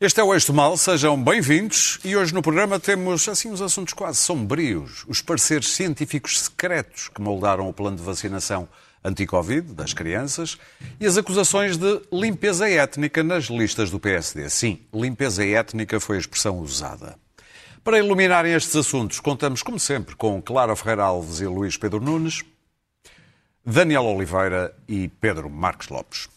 [0.00, 3.92] Este é o Eixo Mal, sejam bem-vindos e hoje no programa temos assim uns assuntos
[3.92, 8.68] quase sombrios, os pareceres científicos secretos que moldaram o plano de vacinação
[9.02, 10.56] anti-Covid das crianças
[11.00, 14.48] e as acusações de limpeza étnica nas listas do PSD.
[14.48, 17.18] Sim, limpeza étnica foi a expressão usada.
[17.82, 22.44] Para iluminarem estes assuntos, contamos, como sempre, com Clara Ferreira Alves e Luís Pedro Nunes,
[23.66, 26.28] Daniel Oliveira e Pedro Marques Lopes.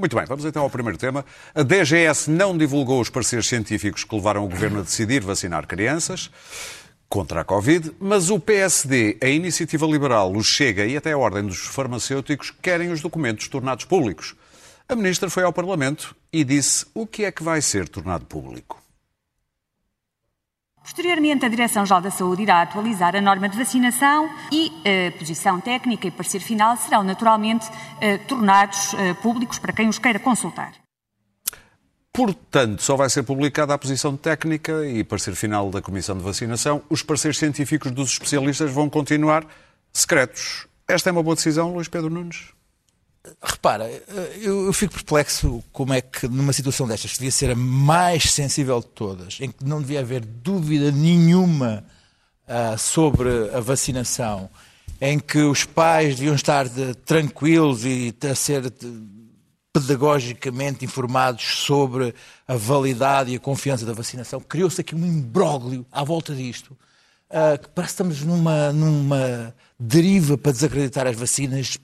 [0.00, 1.26] Muito bem, vamos então ao primeiro tema.
[1.54, 6.30] A DGS não divulgou os pareceres científicos que levaram o governo a decidir vacinar crianças
[7.06, 11.44] contra a Covid, mas o PSD, a Iniciativa Liberal, o Chega e até a Ordem
[11.44, 14.34] dos Farmacêuticos querem os documentos tornados públicos.
[14.88, 18.79] A ministra foi ao Parlamento e disse o que é que vai ser tornado público.
[20.90, 25.60] Posteriormente, a Direção-Geral da Saúde irá atualizar a norma de vacinação e a eh, posição
[25.60, 30.72] técnica e parecer final serão naturalmente eh, tornados eh, públicos para quem os queira consultar.
[32.12, 36.82] Portanto, só vai ser publicada a posição técnica e parecer final da Comissão de Vacinação.
[36.90, 39.46] Os pareceres científicos dos especialistas vão continuar
[39.92, 40.66] secretos.
[40.88, 42.52] Esta é uma boa decisão, Luís Pedro Nunes?
[43.42, 43.90] Repara,
[44.40, 48.32] eu, eu, fico perplexo como é que numa situação destas, que devia ser a mais
[48.32, 51.84] sensível de todas, em que não devia haver dúvida nenhuma
[52.48, 54.48] uh, sobre a vacinação,
[54.98, 59.10] em que os pais deviam estar de, tranquilos e a ser de,
[59.70, 62.14] pedagogicamente informados sobre
[62.48, 67.58] a validade e a confiança da vacinação, criou-se aqui um imbróglio à volta disto, uh,
[67.58, 71.78] que parece que estamos numa, numa deriva para desacreditar as vacinas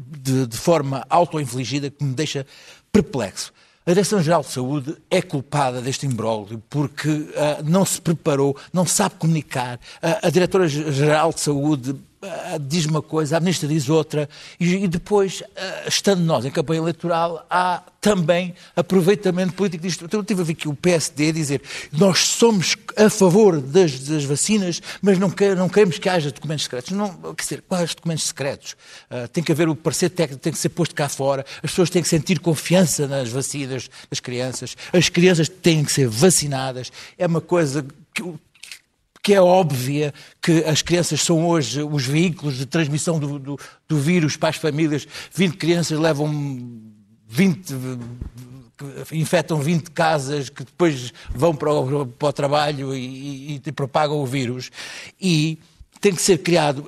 [0.00, 2.46] de, de forma auto-infligida que me deixa
[2.90, 3.52] perplexo.
[3.84, 7.28] A Direção-Geral de Saúde é culpada deste imbróglio porque uh,
[7.64, 9.76] não se preparou, não sabe comunicar.
[9.76, 11.96] Uh, a Diretora-Geral de Saúde
[12.60, 14.28] diz uma coisa, a Ministra diz outra,
[14.58, 15.42] e, e depois,
[15.86, 20.04] estando nós em campanha eleitoral, há também aproveitamento político disto.
[20.04, 21.62] Então, eu tive a ver aqui o PSD dizer
[21.92, 26.64] nós somos a favor das, das vacinas, mas não, que, não, queremos que haja documentos
[26.64, 26.90] secretos.
[26.90, 28.72] Não, quer dizer, quais documentos secretos?
[29.08, 31.90] Uh, tem que haver o parecer técnico, tem que ser posto cá fora, as pessoas
[31.90, 36.90] têm que sentir confiança nas vacinas das crianças, as crianças têm que ser vacinadas.
[37.16, 38.22] É uma coisa que,
[39.22, 43.98] que é óbvia que as crianças são hoje os veículos de transmissão do, do, do
[43.98, 45.06] vírus para as famílias.
[45.32, 46.82] 20 crianças levam
[47.28, 47.74] 20
[49.12, 54.18] infectam 20 casas que depois vão para o, para o trabalho e, e, e, propagam
[54.18, 54.70] o vírus.
[55.20, 55.58] E
[56.02, 56.84] tem que ser criado.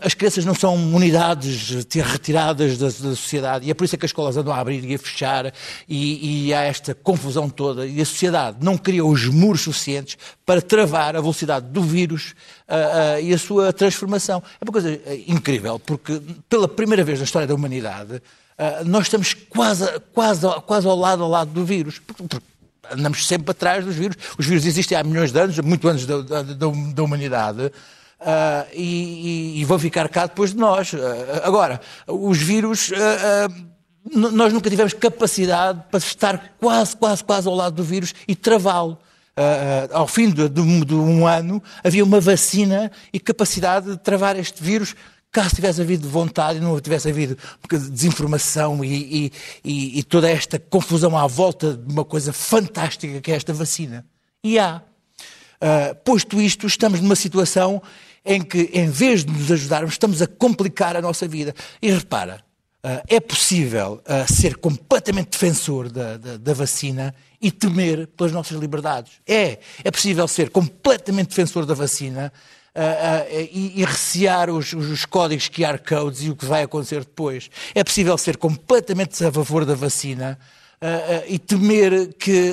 [0.00, 4.06] As crianças não são unidades retiradas da, da sociedade e é por isso é que
[4.06, 5.52] as escolas andam a abrir e a fechar
[5.88, 7.84] e, e há esta confusão toda.
[7.84, 12.36] E a sociedade não cria os muros suficientes para travar a velocidade do vírus
[12.68, 14.40] uh, uh, e a sua transformação.
[14.60, 18.22] É uma coisa uh, incrível, porque pela primeira vez na história da humanidade
[18.56, 21.98] ah, nós estamos quase, quase, quase ao lado ao lado do vírus.
[21.98, 22.22] Porque
[22.92, 24.16] andamos sempre atrás dos vírus.
[24.38, 27.72] Os vírus existem há milhões de anos, muito antes da, da, da humanidade.
[28.22, 30.92] Uh, e, e, vão ficar cá depois de nós.
[30.92, 30.98] Uh,
[31.42, 32.92] agora, os vírus,
[34.14, 38.96] nós nunca tivemos capacidade para estar quase, quase, quase ao lado do vírus e travá-lo.
[39.90, 44.62] ao fim de, de, de um ano, havia uma vacina e capacidade de travar este
[44.62, 44.94] vírus
[45.32, 47.38] caso tivesse havido vontade e não tivesse havido
[47.90, 49.32] desinformação e,
[49.64, 54.04] e, e, toda esta confusão à volta de uma coisa fantástica que é esta vacina.
[54.44, 54.82] E há.
[55.62, 57.80] Uh, posto isto, estamos numa situação
[58.24, 61.54] em que, em vez de nos ajudarmos, estamos a complicar a nossa vida.
[61.80, 62.42] E repara,
[62.84, 68.58] uh, é possível uh, ser completamente defensor da, da, da vacina e temer pelas nossas
[68.58, 69.14] liberdades.
[69.26, 69.58] É.
[69.82, 72.32] É possível ser completamente defensor da vacina
[72.76, 77.50] uh, e, e, recear os, os, códigos QR codes e o que vai acontecer depois.
[77.74, 80.38] É possível ser completamente a favor da vacina
[81.28, 82.52] e temer que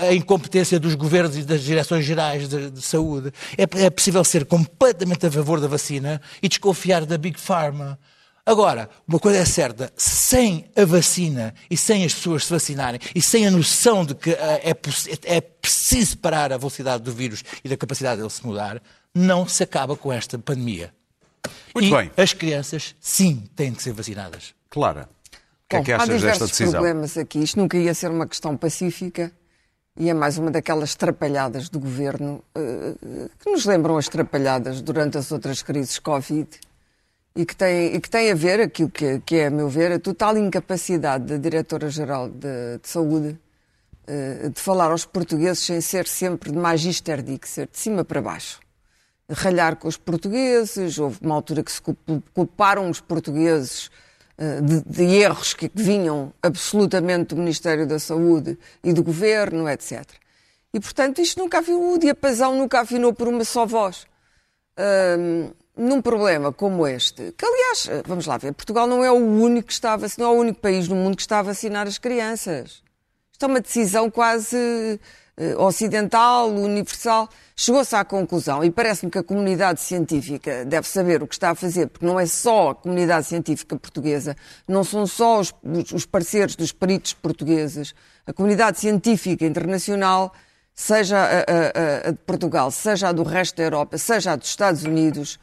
[0.00, 3.32] a incompetência dos governos e das direções gerais de, de saúde.
[3.56, 7.98] É, é possível ser completamente a favor da vacina e desconfiar da Big Pharma.
[8.44, 13.22] Agora, uma coisa é certa, sem a vacina e sem as pessoas se vacinarem e
[13.22, 14.74] sem a noção de que é,
[15.24, 18.82] é preciso parar a velocidade do vírus e da capacidade dele se mudar,
[19.14, 20.92] não se acaba com esta pandemia.
[21.72, 22.10] Muito e bem.
[22.16, 24.54] as crianças, sim, têm que ser vacinadas.
[24.68, 25.08] Clara,
[25.72, 26.68] que é que achas desta decisão?
[26.68, 27.42] Há problemas aqui.
[27.42, 29.32] Isto nunca ia ser uma questão pacífica
[29.96, 35.18] e é mais uma daquelas trapalhadas do governo uh, que nos lembram as trapalhadas durante
[35.18, 36.48] as outras crises Covid
[37.34, 39.92] e que tem, e que tem a ver, aquilo que, que é, a meu ver,
[39.92, 43.38] a total incapacidade da Diretora-Geral de, de, Saúde
[44.08, 48.20] uh, de falar aos portugueses sem ser sempre de magister dic, ser de cima para
[48.20, 48.60] baixo.
[49.30, 51.80] Ralhar com os portugueses, houve uma altura que se
[52.34, 53.90] culparam os portugueses
[54.60, 60.04] de, de, erros que vinham absolutamente do Ministério da Saúde e do Governo, etc.
[60.74, 64.06] E, portanto, isto nunca viu, o diapasão nunca afinou por uma só voz.
[64.78, 69.68] Um, num problema como este, que aliás, vamos lá ver, Portugal não é o único
[69.68, 71.86] que está a vacinar, não é o único país no mundo que está a vacinar
[71.86, 72.82] as crianças.
[73.32, 75.00] Isto é uma decisão quase
[75.58, 77.28] ocidental, universal.
[77.54, 81.54] Chegou-se à conclusão, e parece-me que a comunidade científica deve saber o que está a
[81.54, 84.36] fazer, porque não é só a comunidade científica portuguesa,
[84.66, 85.52] não são só os,
[85.92, 87.94] os parceiros dos peritos portugueses,
[88.26, 90.32] a comunidade científica internacional
[90.74, 94.48] seja a, a, a, de Portugal, seja a do resto da Europa, seja a dos
[94.48, 95.38] Estados Unidos,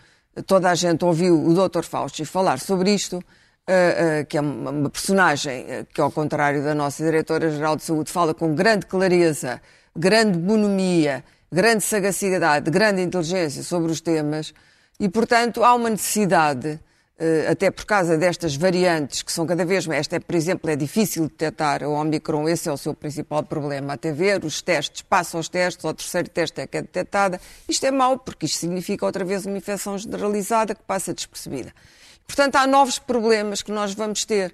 [0.45, 1.83] toda a gente ouviu o Dr.
[1.83, 7.03] Fauci falar sobre isto, uh, uh, que é uma, personagem que, ao contrário da nossa
[7.03, 9.61] Diretora-Geral de Saúde, fala com grande clareza,
[9.95, 14.53] grande bonomia, grande sagacidade, grande inteligência sobre os temas,
[14.99, 16.79] e, portanto, há uma necessidade
[17.21, 19.99] eh, até por causa destas variantes que são cada vez mais.
[20.01, 23.43] Esta, é, por exemplo, é difícil de detectar, o Omicron, esse é o seu principal
[23.43, 23.93] problema.
[23.93, 27.41] Até ver os testes, passam os testes, ao terceiro teste é que é detectada.
[27.67, 31.73] Isto é mau, porque isto significa outra vez uma infecção generalizada que passa despercebida.
[32.25, 34.53] Portanto, há novos problemas que nós vamos ter.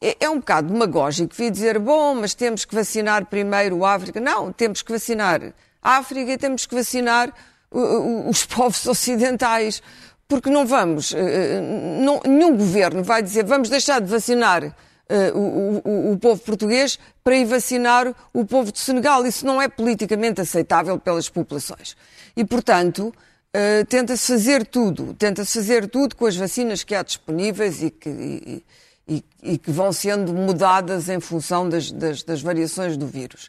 [0.00, 4.20] É, é um bocado demagógico vir dizer, bom, mas temos que vacinar primeiro a África.
[4.20, 5.40] Não, temos que vacinar
[5.82, 7.32] a África e temos que vacinar
[7.70, 9.82] os povos ocidentais
[10.28, 16.18] porque não vamos, eh, eh, nenhum governo vai dizer vamos deixar de vacinar uh, o,
[16.18, 19.24] povo português para ir vacinar o povo de Senegal.
[19.24, 21.96] Isso não é politicamente aceitável pelas populações.
[22.36, 23.14] E, portanto,
[23.88, 28.64] tenta-se fazer tudo, tenta-se fazer tudo com as vacinas que há disponíveis e que, e,
[29.08, 33.48] e, e que vão sendo mudadas em função das, das, das variações do vírus.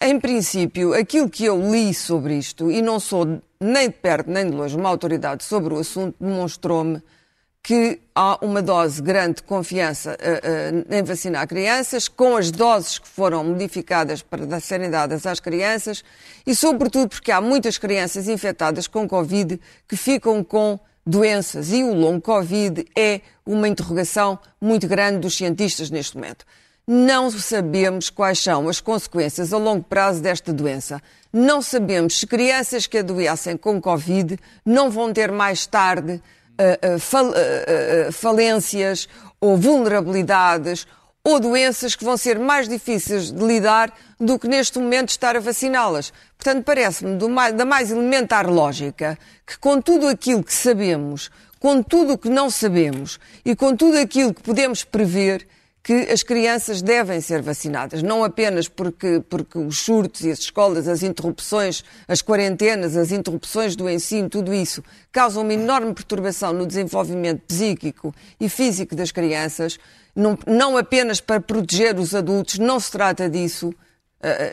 [0.00, 4.50] Em princípio, aquilo que eu li sobre isto, e não sou nem de perto nem
[4.50, 7.00] de longe uma autoridade sobre o assunto, demonstrou-me
[7.62, 12.98] que há uma dose grande de confiança uh, uh, em vacinar crianças, com as doses
[12.98, 16.02] que foram modificadas para serem dadas às crianças,
[16.44, 21.92] e sobretudo porque há muitas crianças infectadas com Covid que ficam com doenças, e o
[21.94, 26.44] longo Covid é uma interrogação muito grande dos cientistas neste momento.
[26.86, 31.00] Não sabemos quais são as consequências a longo prazo desta doença.
[31.32, 36.98] Não sabemos se crianças que adoecem com Covid não vão ter mais tarde uh, uh,
[36.98, 39.08] fal uh, falências
[39.40, 40.86] ou vulnerabilidades
[41.24, 45.40] ou doenças que vão ser mais difíceis de lidar do que neste momento estar a
[45.40, 46.12] vaciná-las.
[46.36, 47.16] Portanto, parece-me
[47.52, 49.16] da mais elementar lógica
[49.46, 51.30] que com tudo aquilo que sabemos,
[51.60, 55.46] com tudo o que não sabemos e com tudo aquilo que podemos prever,
[55.82, 60.86] que as crianças devem ser vacinadas, não apenas porque, porque os surtos e as escolas,
[60.86, 66.66] as interrupções, as quarentenas, as interrupções do ensino, tudo isso causam uma enorme perturbação no
[66.66, 69.76] desenvolvimento psíquico e físico das crianças,
[70.14, 73.74] não, não apenas para proteger os adultos, não se trata disso,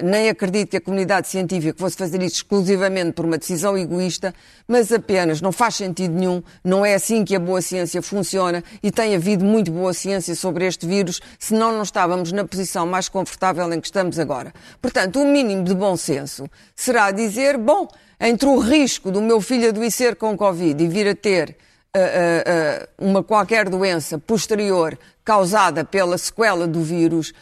[0.03, 4.33] nem acredito que a comunidade científica fosse fazer isto exclusivamente por uma decisão egoísta,
[4.67, 8.91] mas apenas não faz sentido nenhum, não é assim que a boa ciência funciona e
[8.91, 13.71] tem havido muito boa ciência sobre este vírus, senão não estávamos na posição mais confortável
[13.71, 14.53] em que estamos agora.
[14.81, 17.87] Portanto, o mínimo de bom senso será dizer, bom,
[18.19, 21.55] entre o risco do meu filho adoecer com Covid e vir a ter
[21.95, 27.33] uh, uh, uma qualquer doença posterior causada pela sequela do vírus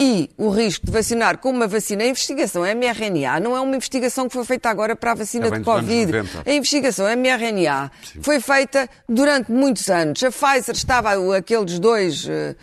[0.00, 4.28] e o risco de vacinar com uma vacina, a investigação mRNA não é uma investigação
[4.28, 6.12] que foi feita agora para a vacina é de Covid.
[6.44, 8.22] A investigação mRNA Sim.
[8.22, 10.22] foi feita durante muitos anos.
[10.22, 12.54] A Pfizer estava, aqueles dois uh,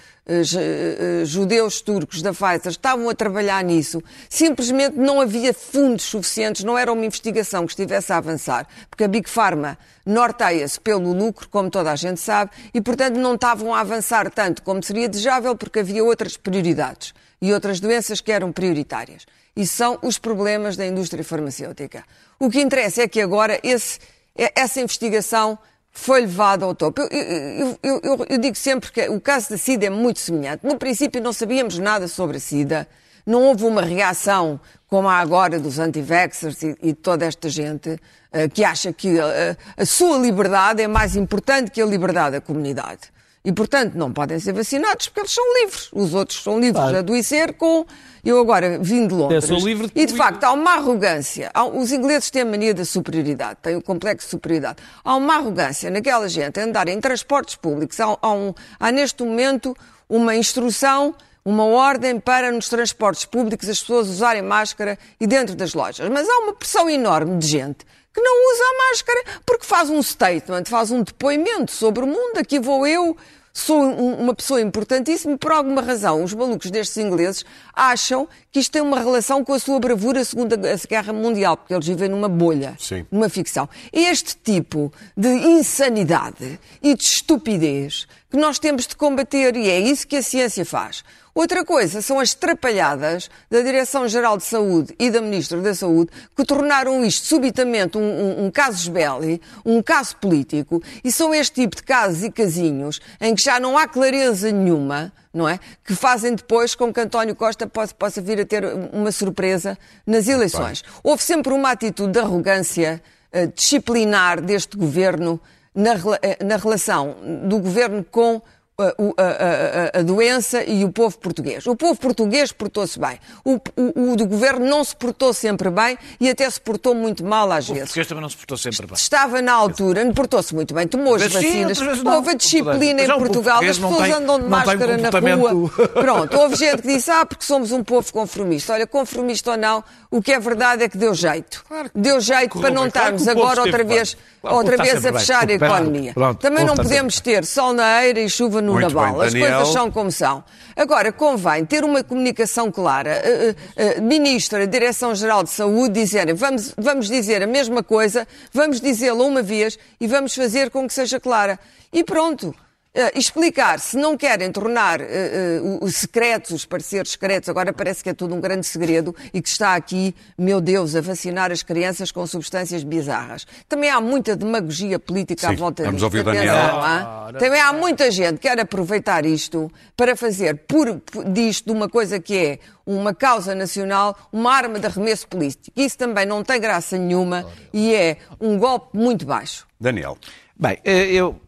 [1.25, 4.01] judeus turcos da Pfizer estavam a trabalhar nisso.
[4.30, 9.08] Simplesmente não havia fundos suficientes, não era uma investigação que estivesse a avançar, porque a
[9.08, 13.82] Big Pharma norteia-se pelo lucro, como toda a gente sabe, e portanto não estavam a
[13.82, 19.25] avançar tanto como seria desejável, porque havia outras prioridades e outras doenças que eram prioritárias.
[19.56, 22.03] E são os problemas da indústria farmacêutica.
[22.39, 24.00] O que interessa é que agora esse,
[24.36, 25.60] essa investigação
[25.94, 27.02] foi levada ao topo.
[27.02, 30.66] Eu, eu, eu, eu, digo sempre que o caso da SIDA é muito semelhante.
[30.66, 32.88] No princípio não sabíamos nada sobre a SIDA,
[33.26, 38.50] não houve uma reação como há agora dos anti-vaxxers e, e toda esta gente uh,
[38.52, 43.12] que acha que uh, a sua liberdade é mais importante que a liberdade da comunidade.
[43.46, 45.90] E, portanto, não podem ser vacinados porque eles são livres.
[45.92, 46.92] Os outros são livres claro.
[46.92, 47.86] de adoecer com.
[48.24, 49.50] Eu agora vim de Londres.
[49.50, 50.00] Eu sou livre de...
[50.00, 51.52] E, de facto, há uma arrogância.
[51.54, 51.66] Há...
[51.66, 54.78] Os ingleses têm a mania da superioridade, têm o complexo de superioridade.
[55.04, 58.00] Há uma arrogância naquela gente a andar em transportes públicos.
[58.00, 58.54] Há, há, um...
[58.80, 59.76] há neste momento
[60.08, 61.14] uma instrução
[61.46, 66.08] uma ordem para nos transportes públicos as pessoas usarem máscara e dentro das lojas.
[66.08, 70.01] Mas há uma pressão enorme de gente que não usa a máscara porque faz um
[70.03, 72.38] statement, faz um depoimento sobre o mundo.
[72.38, 73.17] Aqui vou eu,
[73.51, 78.72] sou um- uma pessoa importantíssima por alguma razão os malucos destes ingleses acham que isto
[78.72, 80.58] tem uma relação com a sua bravura segunda
[80.89, 83.05] Guerra Mundial, porque eles vivem numa bolha, Sim.
[83.12, 83.70] numa ficção.
[83.91, 90.08] Este tipo de insanidade e de estupidez que nós temos de combater e é isso
[90.08, 91.03] que a ciência faz.
[91.36, 96.46] Outra coisa são as trapalhadas da Direção-Geral de Saúde e da Ministra da Saúde que
[96.46, 101.75] tornaram isto subitamente um, um, um casus belli, um caso político, e são este tipo
[101.75, 105.60] de casos e casinhos em que já não há clareza nenhuma, não é?
[105.84, 108.63] Que fazem depois com que António Costa possa, possa vir a ter
[108.94, 109.75] uma surpresa
[110.06, 110.84] nas eleições.
[111.04, 115.42] Houve sempre uma atitude de arrogância eh, disciplinar deste governo
[115.74, 117.16] na, eh, na relação
[117.48, 118.40] do governo com
[118.75, 121.65] a, a- a- a doença e o povo português.
[121.68, 123.20] O povo português portou-se bem.
[123.46, 127.24] O, o- o do governo não se portou sempre bem e até se portou muito
[127.24, 127.89] mal às O vezes.
[127.89, 128.96] português também não se portou sempre bem.
[128.96, 132.15] Estava na altura, portou-se muito bem, tomou as Mas sim, vacinas, não.
[132.15, 135.36] houve a disciplina Mas em Portugal, as não pessoas tem- andam de não máscara na
[135.36, 135.70] rua.
[135.94, 138.74] Pronto, houve gente que disse, ah, porque somos um povo conformista.
[138.74, 141.63] Olha, conformista ou não, o que é verdade é que deu jeito.
[141.94, 142.89] Deu jeito para não.
[142.89, 144.18] Claro que estarmos o agora outra vez.
[144.42, 145.58] Claro, o outra vez a fechar a bem.
[145.60, 146.13] Pronto, economia.
[146.13, 149.22] pronto, Também o não podemos ter sol na eira e chuva no Muito bem, naval.
[149.22, 149.58] As Daniel.
[149.58, 150.43] coisas são como são.
[150.75, 153.12] Agora, convém ter uma comunicação clara.
[153.12, 158.82] Eh, eh, eh, Ministra, Direção-Geral de Saúde, dizerem vamos, vamos dizer a mesma coisa, vamos
[158.82, 161.60] dizê-la uma vez e vamos fazer com que seja clara.
[161.91, 162.55] E pronto.
[162.96, 167.74] Eh, explicar, se não querem tornar eh, eh, o- os secretos, os pareceres secretos, agora
[167.74, 171.52] parece que é tudo um grande segredo e que está aqui, meu Deus, a vacinar
[171.52, 173.48] as crianças com substâncias bizarras.
[173.68, 176.04] Também há muita demagogia política à Sim, volta vamos disto.
[176.06, 176.54] ouvir o Daniel.
[176.56, 177.34] Hã?
[177.40, 181.90] Também há muita gente que quer aproveitar isto para fazer por, por- disto de uma
[181.90, 185.72] coisa que é uma causa nacional, uma arma de arremesso político.
[185.76, 189.66] Isso também não tem graça nenhuma e é um golpe muito baixo.
[189.82, 190.16] Daniel.
[190.56, 191.40] Bem, eh, eu.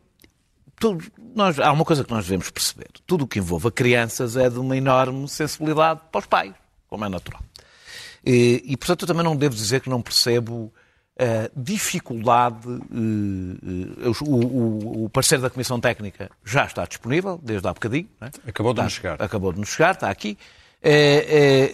[0.77, 2.87] tudo- nós, há uma coisa que nós devemos perceber.
[3.05, 6.53] Tudo o que envolva crianças é de uma enorme sensibilidade para os pais,
[6.87, 7.41] como é natural.
[8.25, 10.73] E, e, portanto, eu também não devo dizer que não percebo
[11.17, 12.67] a dificuldade.
[12.67, 18.07] eh, eh, o, o, o parecer da Comissão Técnica já está disponível, desde há bocadinho.
[18.19, 18.31] não é?
[18.49, 19.21] Acabou de Está- nos chegar.
[19.21, 20.37] Acabou de nos chegar, está aqui.
[20.81, 21.71] Eh, eh,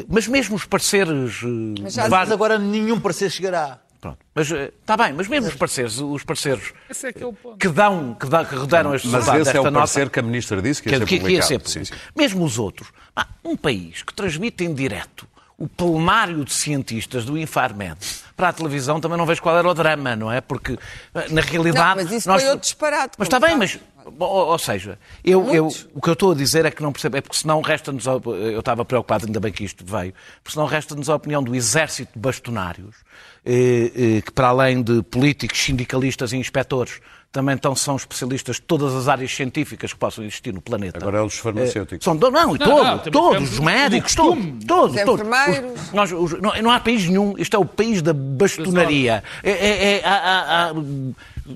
[0.00, 1.40] eh, mas mesmo os pareceres.
[1.42, 3.80] eh, Mas já- Mas vários- agora nenhum parecer chegará.
[4.00, 4.18] Pronto.
[4.34, 8.14] Mas está bem, mas mesmo os parceiros, os parceiros Esse é que é que dão,
[8.14, 10.82] que, dão, que deram este Mas esse é o nota, parecer que a Ministra disse
[10.82, 11.68] que ia ser que, que ia publicado.
[11.68, 11.94] ser Sim, sim.
[12.14, 12.88] Mesmo os outros.
[13.14, 15.26] Ah, um país que transmite em direto
[15.58, 17.96] o plenário de cientistas do Infarmed
[18.36, 20.42] para a televisão, também não vejo qual era o drama, não é?
[20.42, 20.78] Porque,
[21.14, 21.96] ah, na realidade...
[21.98, 23.78] Não, mas isso nós- foi outro disparate, Mas está bem, mas...
[24.18, 27.20] Ou, seja, eu, eu- o que eu estou a dizer é que não percebo, é
[27.20, 31.14] porque senão resta-nos, eu estava preocupado, ainda bem que isto veio, porque senão resta-nos a
[31.16, 33.00] opinião do exército de bastonários, eh,
[33.34, 37.00] eh, que para além de políticos, sindicalistas e inspectores,
[37.30, 40.98] também estão, são especialistas de todas as áreas científicas que possam existir no planeta.
[40.98, 42.02] Agora é os farmacêuticos.
[42.02, 45.26] São, não, não, e Não, todo- não, todos, os médicos, todos, todos, Os todos.
[45.26, 45.80] enfermeiros.
[45.82, 49.22] Os- nós- os- não, não há país nenhum, isto é o país da bastonaria.
[49.42, 50.74] É, é- é- há- há- há-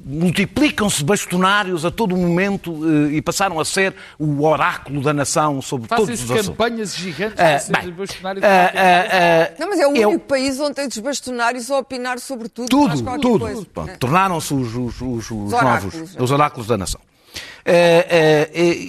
[0.04, 2.72] multiplicam-se bastonários a todo momento
[3.08, 6.48] eh, e passaram a ser o oráculo da nação sobre todos os assuntos.
[6.48, 8.44] campanhas gigantes para serem bem, bastonários.
[8.44, 12.48] ah, ah, Não, mas é o eu- único país onde tem desbastonários a opinar sobre
[12.48, 12.68] tudo.
[12.68, 13.40] tudo, tudo.
[13.46, 13.66] coisa.
[13.72, 13.96] Pronto, É.
[13.96, 16.22] Tornaram-se os, os- os- os oráculos, novos, é.
[16.22, 17.00] os oráculos da nação.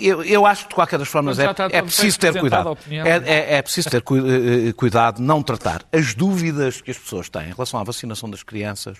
[0.02, 2.78] Eu, eu acho que, de qualquer das formas, Mas é, é preciso ter cuidado.
[2.90, 4.16] É, é- é preciso ter cu-
[4.76, 8.98] cuidado não tratar as dúvidas que as pessoas têm em relação à vacinação das crianças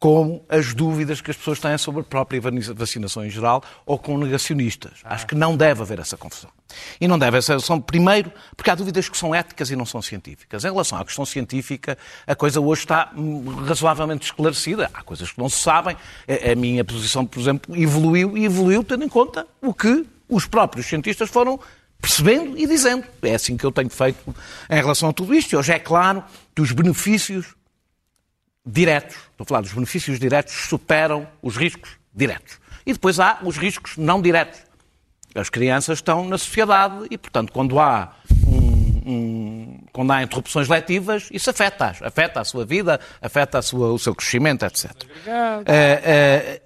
[0.00, 2.40] como as dúvidas que as pessoas têm sobre a própria
[2.74, 4.92] vacinação em geral ou com negacionistas.
[5.04, 6.50] Acho que não deve haver essa confusão.
[6.98, 10.00] E não deve essa confusão, primeiro, porque há dúvidas que são éticas e não são
[10.00, 10.64] científicas.
[10.64, 14.90] Em relação à questão científica, a coisa hoje está hum, razoavelmente esclarecida.
[14.94, 15.94] Há coisas que não se sabem.
[16.26, 20.46] A, a minha posição, por exemplo, evoluiu e evoluiu tendo em conta o que os
[20.46, 21.60] próprios cientistas foram
[22.00, 23.04] percebendo e dizendo.
[23.20, 24.34] É assim que eu tenho feito
[24.70, 25.52] em relação a tudo isto.
[25.52, 27.54] E hoje é claro que os benefícios
[28.64, 32.58] diretos, estou a falar dos benefícios diretos, superam os riscos diretos.
[32.84, 34.60] E depois há os riscos não diretos.
[35.34, 41.28] As crianças estão na sociedade e, portanto, quando há, um- um- quando há interrupções letivas,
[41.30, 42.02] isso afeta-as.
[42.02, 44.90] Afeta a sua vida, afeta a sua- o seu crescimento, etc.
[45.66, 46.62] Eh, eh,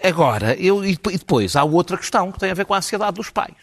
[0.00, 2.72] eh, agora, eu, e depois- e depois há outra questão que tem a ver com
[2.74, 3.54] a ansiedade dos pais.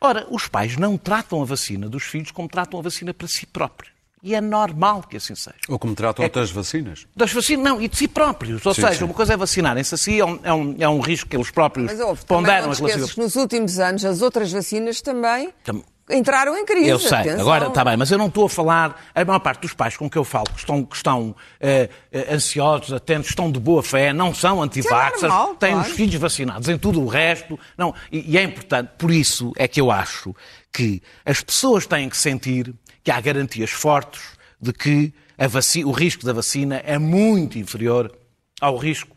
[0.00, 3.46] Ora, os pais não tratam a vacina dos filhos como tratam a vacina para si
[3.46, 3.91] próprios.
[4.22, 5.56] E é normal que assim seja.
[5.68, 7.06] Ou como tratam outras vacinas.
[7.16, 8.64] Das vacinas, não, e de si próprios.
[8.64, 9.04] Ou Sim, seja, sim.
[9.04, 11.50] uma coisa é vacinarem-se a si, é um, é um, é um risco que eles
[11.50, 13.18] próprios Mas também ponderam te relativamente.
[13.18, 16.88] nos últimos anos as outras vacinas também Tam- entraram em crise.
[16.88, 17.40] Eu sei, atenção.
[17.40, 19.02] agora está bem, mas eu não estou a falar.
[19.12, 22.34] A maior parte dos pais com que eu falo, que estão, que estão eh, eh,
[22.34, 25.88] ansiosos, atentos, estão de boa fé, não são antivaxers, normal, têm claro.
[25.88, 27.58] os filhos vacinados em tudo o resto.
[27.76, 30.32] Não, e, e é importante, por isso é que eu acho
[30.72, 34.22] que as pessoas têm que sentir que há garantias fortes
[34.60, 38.16] de que a vaci- o risco da vacina é muito inferior
[38.60, 39.16] ao risco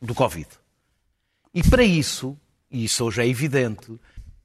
[0.00, 0.46] do Covid.
[1.54, 2.36] E para isso,
[2.70, 3.98] e isso hoje é evidente,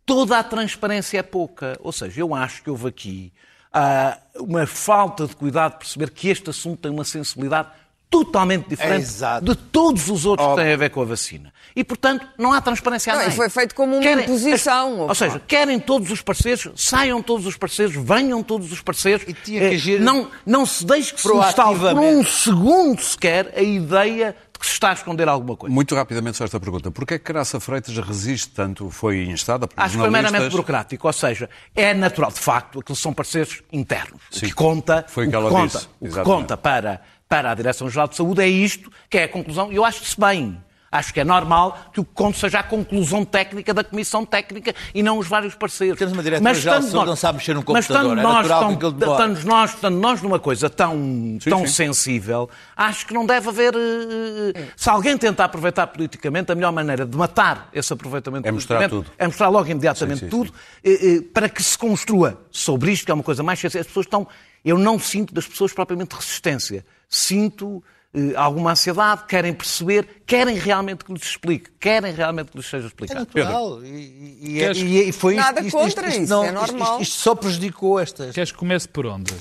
[0.06, 1.78] toda a transparência é pouca.
[1.82, 3.34] Ou seja, eu acho que houve aqui
[3.74, 7.70] ah, uma falta de cuidado de perceber que este assunto tem uma sensibilidade
[8.10, 9.46] totalmente diferente exato.
[9.46, 11.54] de todos os outros que têm a ver com a vacina.
[11.76, 13.32] E, portanto, não há transparência a Não, nem.
[13.32, 15.16] foi feito como uma imposição, Ou opa.
[15.16, 19.26] seja, querem todos os parceiros, saiam todos os parceiros, venham todos os parceiros.
[19.28, 23.00] E tinha que Eh, agir não, não se deixe que se instale por um segundo
[23.02, 25.74] sequer a ideia de que se está a esconder alguma coisa.
[25.74, 26.90] Muito rapidamente só esta pergunta.
[26.92, 28.90] Porquê é que Graça Freitas resiste tanto?
[28.90, 30.32] Foi instada por Acho que foi jornalistas?
[30.32, 34.20] meramente burocrático, ou seja, é natural, de facto, aqueles são parceiros internos.
[34.32, 34.48] Sim.
[34.48, 36.26] O que conta, Foi o que ela conta, disse, o que exatamente.
[36.42, 39.86] conta para, para a Direção-Geral de Saúde é isto, que é a conclusão, e eu
[39.86, 40.58] acho-se bem.
[40.92, 44.74] Acho que é normal que o que conte seja a conclusão técnica da Comissão Técnica
[44.92, 46.00] e não os vários parceiros.
[46.00, 49.12] Temos uma Diretora-Geral de não sabe mexer num Mas computador, estando é nós, natural tão,
[49.12, 51.68] estando nós, estando nós numa coisa tão, tão sim.
[51.68, 53.76] sensível, acho que não deve haver...
[53.76, 58.90] eh, Se alguém tentar aproveitar politicamente, a melhor maneira de matar esse aproveitamento É mostrar
[58.90, 59.12] tudo.
[59.16, 60.52] é mostrar logo imediatamente Sim, sim, tudo,
[60.84, 63.82] eh, eh, para que se construa sobre isto, que é uma coisa mais sensível.
[63.82, 64.28] As pessoas estão.
[64.64, 66.86] Eu não sinto das pessoas propriamente resistência.
[67.08, 72.66] Sinto eh, alguma ansiedade, querem perceber, querem realmente que lhes explique, querem realmente que lhes
[72.68, 73.20] seja É explicado.
[73.20, 73.84] natural.
[73.84, 76.52] E, e- Queres- e- e foi isto, Nada isto, contra isto, isto, isso, não- é
[76.52, 77.02] normal.
[77.02, 78.34] Isto, isto só prejudicou estas.
[78.34, 79.34] Queres que comece por onde?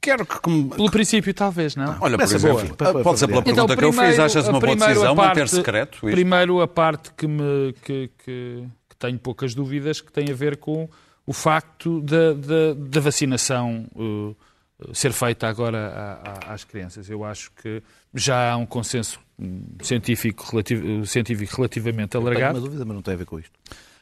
[0.00, 0.38] Quero que...
[0.40, 1.96] Pelo princípio, talvez, não?
[2.00, 4.72] Olha, por exemplo, boa, pode ser pela para- pergunta que eu fiz, achas uma boa
[4.72, 6.10] primeiro a decisão manter parte- secreto isto?
[6.10, 10.58] Primeiro, a parte que, me, que, que- que tenho poucas dúvidas, que tem a ver
[10.58, 10.88] com
[11.26, 14.36] o facto da, da, da vacinação uh,
[14.92, 15.78] ser feita agora
[16.24, 17.08] a- a- às crianças.
[17.08, 17.82] Eu acho que
[18.14, 19.18] já há um consenso
[19.82, 22.58] científico, relativo, científico relativamente Tenho alargado.
[22.58, 23.50] uma dúvida, mas não tem a ver com isto.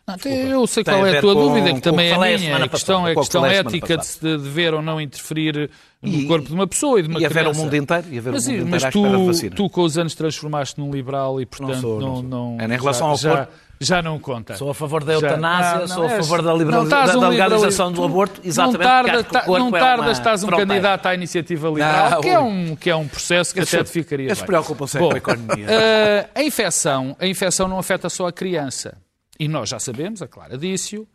[0.04, 2.14] Não, eu sei Tem qual é a tua com- dúvida, que o que também é
[2.14, 2.56] a minha.
[2.56, 5.70] A questão é a o questão ética de, dever ou não interferir
[6.02, 7.60] no E- corpo de uma pessoa e de uma e haver criança.
[7.60, 9.26] o mundo inteiro, e haver o mas, mundo e- inteiro mas à espera de tu,
[9.26, 9.56] vacina.
[9.56, 12.22] tu com os anos transformaste num liberal e portanto sou, não não, sou.
[12.24, 13.52] não- É, em relação já, ao corpo-
[13.84, 14.56] já não conta.
[14.56, 17.20] Sou a favor da eutanásia, não, sou a és- favor da não estás da- um
[17.20, 19.70] da liberali- legalização do tu- aborto, exatamente, Não tardas, porque acho que o ta- corpo
[19.70, 20.68] não é tardas uma estás um fronteira.
[20.70, 23.84] candidato à iniciativa liberal, Não, que, é um, que é um processo que até se-
[23.84, 24.46] te ficaria eles se bem.
[24.46, 25.66] preocupam-se é com a economia.
[25.68, 28.96] eh, a, infecção, a infecção não afeta só a criança.
[29.38, 31.06] E nós já sabemos, a Clara disse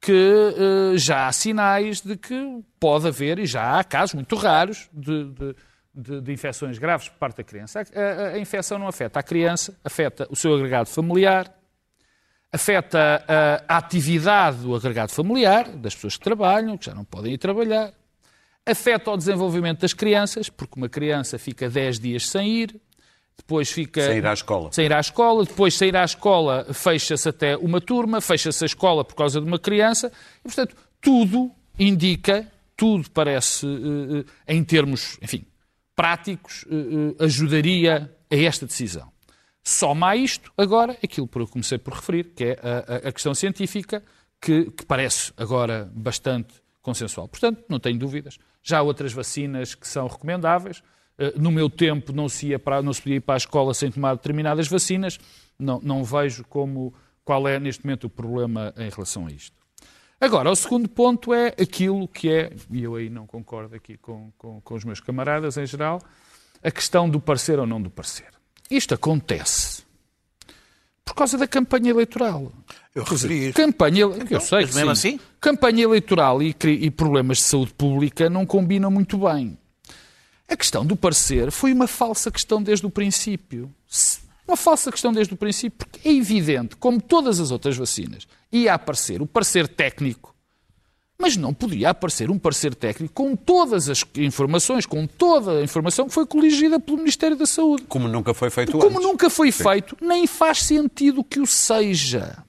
[0.00, 0.12] que
[0.92, 5.24] eh, já há sinais de que pode haver, e já há casos muito raros, de,
[5.24, 5.54] de-
[5.98, 7.80] de- de infecções graves por parte da criança.
[7.80, 11.50] A, a- a infecção não afeta a criança, afeta o seu agregado familiar,
[12.52, 17.34] afeta a, a atividade do agregado familiar, das pessoas que trabalham, que já não podem
[17.34, 17.92] ir trabalhar,
[18.64, 22.80] afeta o desenvolvimento das crianças, porque uma criança fica 10 dias sem ir,
[23.36, 24.00] depois fica.
[24.00, 24.72] Sem ir à escola.
[24.72, 29.04] Sem ir à escola, depois sair à escola fecha-se até uma turma, fecha-se a escola
[29.04, 35.18] por causa de uma criança, e portanto tudo indica, tudo parece, eh, eh, em termos,
[35.22, 35.44] enfim,
[35.94, 39.12] práticos, eh, ajudaria a esta decisão.
[39.68, 43.34] Soma a isto, agora, aquilo que eu comecei por referir, que é a, a- questão
[43.34, 44.00] científica,
[44.40, 47.26] que, que parece agora bastante consensual.
[47.26, 48.38] Portanto, não tenho dúvidas.
[48.62, 50.84] Já há outras vacinas que são recomendáveis.
[51.18, 53.74] Eh, No meu tempo não se, ia para, não se podia ir para a escola
[53.74, 55.18] sem tomar determinadas vacinas.
[55.58, 59.56] Não, não vejo como, qual é neste momento o problema em relação a isto.
[60.20, 64.30] Agora, o segundo ponto é aquilo que é, e eu aí não concordo aqui com,
[64.38, 66.00] com, com os meus camaradas em geral,
[66.62, 68.28] a questão do parecer ou não do parecer.
[68.70, 69.84] Isto acontece
[71.04, 72.52] por causa da campanha eleitoral.
[72.94, 73.52] Eu referi.
[73.52, 75.08] Campanha, eu sei mas que mesmo sim.
[75.08, 75.20] assim?
[75.40, 79.56] Campanha eleitoral e, e problemas de saúde pública não combinam muito bem.
[80.48, 83.72] A questão do parecer foi uma falsa questão desde o princípio.
[84.46, 88.74] Uma falsa questão desde o princípio, porque é evidente, como todas as outras vacinas, ia
[88.74, 90.35] aparecer o parecer técnico,
[91.18, 96.06] mas não podia aparecer um parecer técnico com todas as informações, com toda a informação
[96.06, 97.84] que foi coligida pelo Ministério da Saúde.
[97.88, 99.02] Como nunca foi feito Como antes.
[99.02, 102.44] nunca foi feito, nem faz sentido que o seja.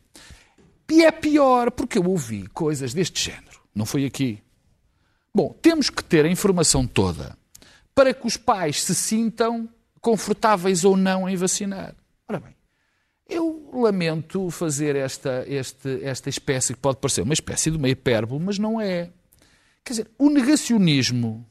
[0.90, 3.60] E é pior, porque eu ouvi coisas deste género.
[3.74, 4.40] Não foi aqui.
[5.34, 7.38] Bom, temos que ter a informação toda
[7.94, 9.68] para que os pais se sintam
[10.02, 11.94] confortáveis ou não em vacinar.
[13.30, 18.44] Eu lamento fazer esta, este- esta espécie que pode parecer uma espécie de uma hipérbole,
[18.44, 19.10] mas não é.
[19.84, 21.46] Quer dizer, o negacionismo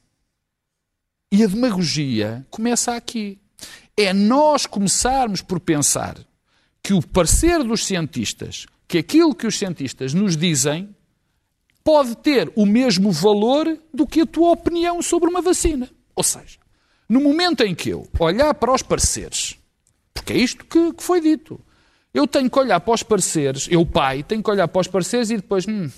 [1.31, 3.39] e a demagogia começa aqui.
[3.97, 6.17] É nós começarmos por pensar
[6.83, 10.95] que o parecer dos cientistas, que aquilo que os cientistas nos dizem,
[11.83, 15.91] pode ter o mesmo valor do que a tua opinião sobre uma vacina.
[16.15, 16.59] Ou seja,
[17.09, 19.57] no momento em que eu olhar para os pareceres,
[20.27, 21.61] porque é isto que, que foi dito,
[22.13, 25.31] eu tenho que olhar para os pareceres, eu pai, tenho que olhar para os pareceres
[25.31, 25.89] e depois, hum,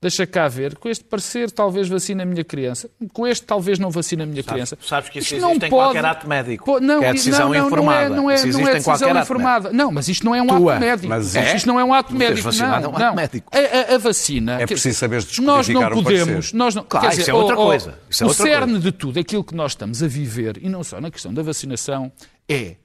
[0.00, 3.90] deixa cá ver, com este parecer talvez vacina a minha criança, com este talvez não
[3.90, 4.78] vacina a minha criança.
[4.86, 7.08] Sabes que isso Isto não existe em pode- qualquer ato médico, Pô, não, que é
[7.08, 8.08] a decisão não, não, informada.
[8.08, 9.72] Não é, não é, Isso não existe é decisão informada.
[9.72, 11.08] Não, mas isto não é um Tua, ato médico.
[11.08, 11.56] mas É.
[11.56, 12.48] isto- não é um ato médico.
[12.52, 13.14] Não, é um ato não.
[13.16, 13.50] médico.
[13.52, 14.60] A, a- a vacina...
[14.60, 16.52] É preciso saber Nós não um podemos...
[16.52, 17.98] Nós não, Claro, quer dizer, isso é outra coisa.
[18.08, 18.80] Isso é o outra cerne coisa.
[18.80, 22.12] de tudo, aquilo que nós estamos a viver, e não só na questão da vacinação,
[22.48, 22.76] é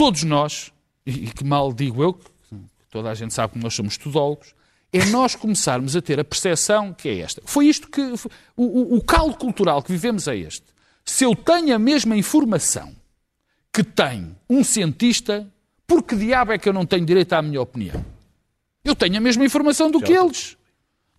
[0.00, 0.72] todos nós,
[1.04, 2.24] e que mal digo eu, que
[2.90, 4.54] toda a gente sabe que nós somos tudólogos,
[4.90, 7.42] é nós começarmos a ter a percepção que é esta.
[7.44, 8.00] Foi isto que.
[8.56, 10.64] o, o caldo cultural que vivemos é este.
[11.04, 12.96] Se eu tenho a mesma informação
[13.70, 15.46] que tem um cientista,
[15.86, 18.02] por que diabo é que eu não tenho direito à minha opinião?
[18.82, 20.56] Eu tenho a mesma informação do que eles.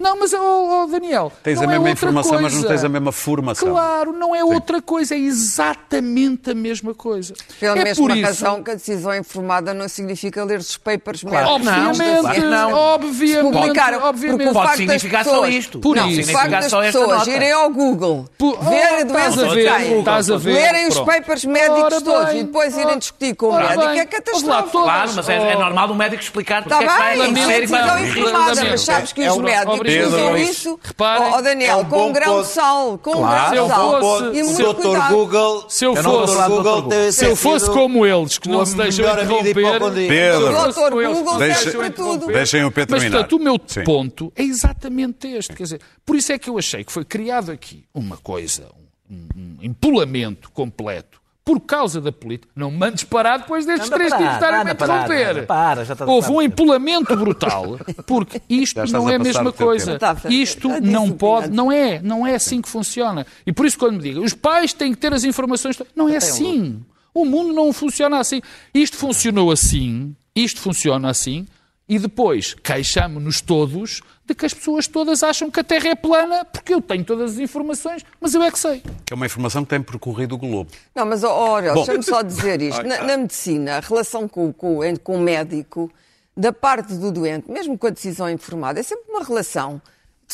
[0.02, 1.32] Não, mas, oh, oh, Daniel.
[1.44, 2.68] Tens não a é mesma informação, mas não coisa.
[2.68, 3.70] tens a mesma formação.
[3.70, 7.34] Claro, não é outra coisa, é exatamente a mesma coisa.
[7.60, 11.24] Pela é mesma por isso, razão que a decisão informada não significa ler os papers
[11.24, 11.52] médicos.
[11.52, 12.74] Obviamente, Claro que não.
[12.74, 14.38] obviamente, publicaram, obviamente.
[14.44, 15.80] porque o Pode significar só pessoas, isto.
[15.80, 16.30] Por não, isso.
[16.30, 17.30] o facto das só esta pessoas nota.
[17.32, 20.38] irem ao Google, Por- ver a Oh, doença estás a que ver, têm, estás a
[20.38, 23.80] ver, lerem os papers médicos Ora todos bem, e depois irem discutir com o médico
[23.88, 24.84] bem, é catastrófico.
[24.84, 27.58] Claro, mas é, é normal o médico explicar porque Está é que vai bem, é
[27.58, 28.72] e decisão vai- informada, lamento.
[28.72, 31.84] mas sabes que É os um- médicos Pedro, isso, Reparem, oh, oh, Daniel, é um
[31.86, 32.48] com bom grão ponto.
[32.48, 34.00] de sal, com Claro, grão se eu de sal.
[34.02, 34.82] fosse- E muito Dr.
[34.82, 35.16] cuidado.
[35.16, 36.48] Google, Se eu fosse-.
[36.48, 39.54] Google Se eu fosse como eles, que não se deixam interromper...
[39.54, 40.52] Pedro.
[40.52, 41.14] Dr.
[41.14, 42.10] Google Deixa- deixam serve para tudo.
[42.16, 42.34] interromper.
[42.34, 43.84] Deixem o Pedro Mas, portanto, o meu Sim.
[43.84, 45.54] ponto é exatamente este.
[45.54, 48.68] Quer dizer, por isso é que eu achei que foi criado aqui uma coisa,
[49.10, 52.52] um, um empolamento completo, por causa da política.
[52.56, 55.30] Não mandes parar depois destes Anda três tipos estarem a interromper.
[55.30, 59.98] anda, para, já está- Houve um empolamento brutal, porque isto não é a mesma coisa.
[60.30, 63.26] Isto não pode, não é, não é assim que funciona.
[63.46, 66.18] E por isso quando me digam, os pais têm que ter as informações, não é
[66.18, 66.82] assim.
[67.14, 68.42] O mundo não funciona assim.
[68.74, 71.46] Isto funcionou assim, isto funciona assim,
[71.92, 76.46] e depois queixamos-nos todos de que as pessoas todas acham que a Terra é plana
[76.46, 78.82] porque eu tenho todas as informações, mas eu é que sei.
[79.06, 80.72] Que é uma informação que tem percorrido o globo.
[80.96, 81.74] Não, mas, Bom.
[81.74, 82.82] deixa-me só dizer isto.
[82.84, 85.92] Na, na medicina, a relação com, com, com o médico,
[86.36, 89.82] da parte do doente, mesmo com a decisão informada, é sempre uma relação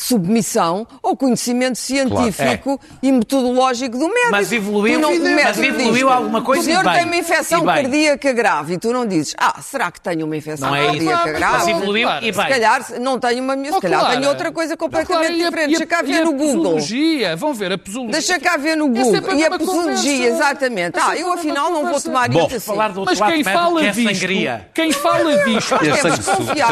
[0.00, 4.30] submissão ao conhecimento científico e metodológico do médico.
[4.30, 7.16] Mas evoluiu- não- o mas evoluiu diz, alguma coisa O senhor e bem, tem uma
[7.16, 10.80] infecção cardíaca grave e tu não dizes, ah, será que tenho uma infecção Não é
[10.82, 10.90] isso.
[10.92, 11.58] cardíaca Mas grave?
[11.58, 12.24] Mas evoluiu Claro.
[12.24, 12.48] e Se bem.
[12.48, 14.16] calhar não tenho uma minha, se Oh, calhar Clara.
[14.16, 15.64] tenho outra coisa completamente Clara, a- diferente.
[15.64, 16.62] a- Deixa cá ver no Google.
[16.62, 18.12] posologia, vão ver a posologia.
[18.12, 19.30] Deixa cá ver no É Google.
[19.30, 20.98] a e a posologia, exatamente.
[20.98, 22.42] É Ah, eu afinal não vou tomar Bom.
[22.42, 22.66] isto assim.
[22.66, 24.68] Falar do Mas outro quem fala é disto, sangria.
[24.74, 25.78] quem fala disto, é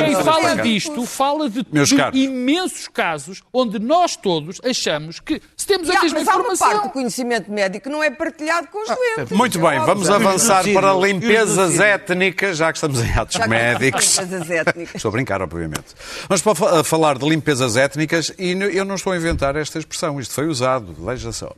[0.04, 0.54] quem fala É.
[0.62, 1.66] disto fala de,
[2.14, 3.15] imensos casos
[3.52, 6.68] onde nós todos achamos que se temos a mesma mas há uma informação.
[6.68, 9.36] parte do conhecimento médico que não é partilhado com os doentes.
[9.36, 14.18] Muito bem, vamos avançar para limpezas étnicas, já que estamos em atos médicos.
[14.18, 14.94] Limpezas étnicas.
[14.94, 15.94] Estou a brincar, obviamente.
[16.28, 20.34] Vamos para falar de limpezas étnicas e eu não estou a inventar esta expressão, isto
[20.34, 21.54] foi usado, veja só.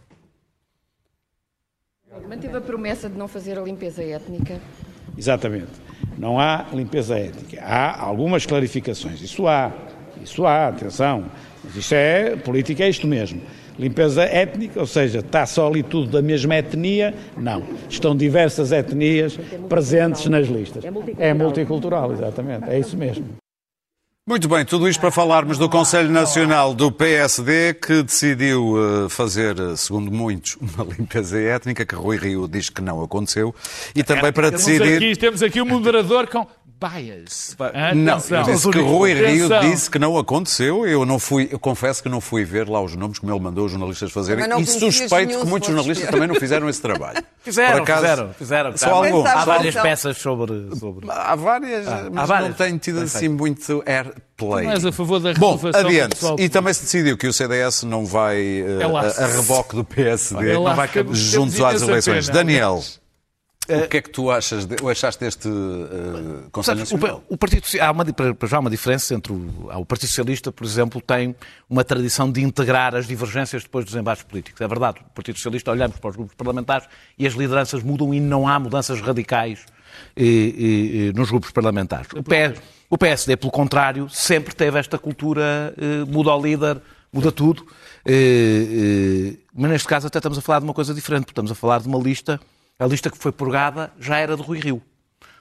[2.28, 4.60] Manteve a promessa de não fazer a limpeza étnica.
[5.16, 5.72] Exatamente.
[6.18, 7.62] Não há limpeza étnica.
[7.62, 9.20] Há algumas clarificações.
[9.22, 9.72] Isso há.
[10.22, 11.24] Isso há, atenção.
[11.64, 13.40] Mas isto é, política é isto mesmo.
[13.78, 17.14] Limpeza étnica, ou seja, está só ali tudo da mesma etnia?
[17.36, 17.62] Não.
[17.88, 20.84] Estão diversas etnias presentes nas listas.
[21.18, 22.68] É multicultural, exatamente.
[22.68, 23.24] É isso mesmo.
[24.28, 29.58] Muito bem, tudo isto para falarmos do Conselho Nacional do PSD, que decidiu eh, fazer,
[29.58, 33.54] eh, segundo muitos, uma limpeza étnica, que Rui Rio diz que não aconteceu,
[33.94, 34.96] e também para Temos decidir...
[34.96, 36.46] aqui, temos aqui um moderador com
[36.80, 37.56] bias.
[37.94, 38.38] Não, Atenção.
[38.38, 39.60] eu disse que Rui Rio Atenção.
[39.70, 40.86] disse que não aconteceu.
[40.86, 43.64] Eu não fui, eu confesso que não fui ver lá os nomes como ele mandou
[43.66, 44.46] os jornalistas fazerem.
[44.46, 46.12] Não E suspeito que muitos jornalistas ver.
[46.12, 47.18] também não fizeram esse trabalho.
[47.40, 48.76] Fizeram, acaso, fizeram, fizeram.
[48.76, 49.24] Só Há- alguns.
[49.26, 50.76] Há várias Então- peças sobre...
[50.78, 51.06] sobre...
[51.10, 52.48] Há várias, mas várias.
[52.50, 54.66] não tem tido assim muito airplay.
[54.66, 56.10] Não és a favor da Bom, adiante.
[56.16, 58.38] pessoal E também se decidiu que o CDS não vai
[58.80, 59.00] É lá.
[59.00, 60.70] a, a reboque do PSD É lá.
[60.70, 62.26] não vai juntos às eleições.
[62.26, 62.38] pena.
[62.38, 62.82] Daniel,
[63.76, 67.20] o que é que tu achas, de, achaste deste eh, Conselho Sabes, o, Nacional?
[67.20, 70.50] pa- o Partido há uma, para já há uma diferença entre o, o Partido Socialista,
[70.52, 71.34] por exemplo, tem
[71.68, 74.60] uma tradição de integrar as divergências depois dos embates políticos.
[74.60, 78.20] É verdade, o Partido Socialista olhamos para os grupos parlamentares e as lideranças mudam e
[78.20, 79.60] não há mudanças radicais
[80.16, 82.08] eh, eh, eh, nos grupos parlamentares.
[82.14, 82.54] O, P-
[82.90, 86.80] o PSD, pelo contrário, sempre teve esta cultura eh, muda ao líder,
[87.12, 87.66] muda tudo.
[88.06, 91.50] Eh, eh, mas neste caso até estamos a falar de uma coisa diferente, porque estamos
[91.50, 92.40] a falar de uma lista,
[92.78, 94.82] a lista que foi purgada já era de Rui Rio.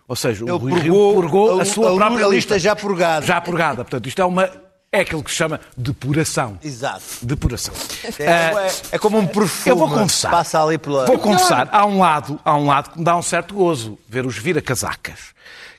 [0.07, 2.75] Ou seja, o Ele Rui Rio purgou purgou a, a- sua a própria lista já
[2.75, 3.25] purgada.
[3.25, 3.83] Já purgada.
[3.83, 4.49] Portanto, isto é uma
[4.89, 6.57] é aquilo que se chama depuração.
[6.63, 7.03] Exato.
[7.21, 7.73] Depuração.
[8.17, 9.69] É, é- é como um perfume.
[9.71, 10.31] Eu vou confessar.
[10.31, 11.05] Passa ali pela.
[11.05, 14.25] Vou confessar, há um lado, há um lado que me dá um certo gozo ver
[14.25, 15.35] os vira-casacas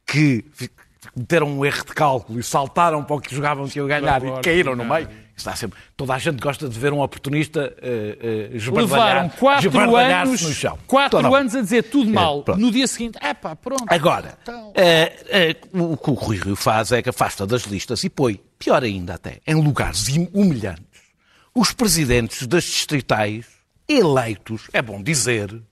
[0.07, 0.45] que
[1.17, 4.41] meteram um erro de cálculo e saltaram para o que jogavam que iam ganhar e
[4.43, 5.09] caíram no meio.
[5.39, 10.33] Está sempre, toda a gente gosta de ver um oportunista uh, uh, Levaram quatro esbardalhar-se
[10.43, 10.79] no anos, chão.
[10.87, 12.43] quatro Toda- anos a dizer tudo mal.
[12.43, 12.61] pronto.
[12.61, 13.85] no dia seguinte, é pá, pronto.
[13.87, 18.03] Agora, Então- eh, eh, o que o Rui Rio faz é que afasta das listas
[18.03, 20.83] e põe, pior ainda até, em lugares hum- humilhantes,
[21.55, 23.47] os presidentes das distritais
[23.89, 25.63] eleitos, é bom dizer,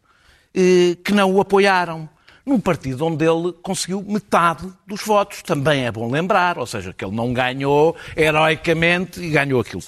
[1.05, 2.09] que não o apoiaram.
[2.46, 5.42] Num partido onde ele conseguiu metade dos votos.
[5.42, 9.82] Também é bom lembrar, ou seja, que ele não ganhou heroicamente e ganhou aquilo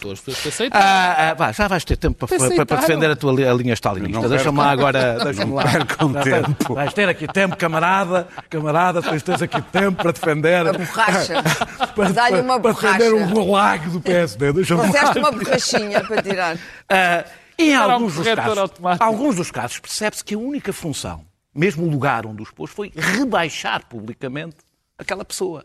[0.48, 0.80] aceitam.
[0.82, 4.20] Ah, ah, vá, já vais ter tempo para, para- defender a tua a linha stalinista.
[4.20, 5.18] Não Deixa-me lá agora.
[5.22, 5.62] Deixa-me lá.
[5.62, 6.74] percam tempo.
[6.74, 8.26] Vais ter aqui tempo, camarada.
[8.50, 10.66] Camarada, tens, tens aqui tempo para defender.
[10.66, 11.34] A borracha.
[11.94, 13.32] Para, Dá-lhe uma para defender borracha.
[13.34, 14.52] o gulag do PSD.
[14.52, 14.86] Deixa-me lá.
[14.86, 16.56] Fizeste uma borrachinha para tirar.
[16.88, 17.24] Ah,
[17.58, 21.22] em um alguns dos casos, alguns dos casos percebe-se que a única função,
[21.58, 24.56] mesmo lugar onde os pôs, foi rebaixar publicamente
[24.96, 25.64] aquela pessoa.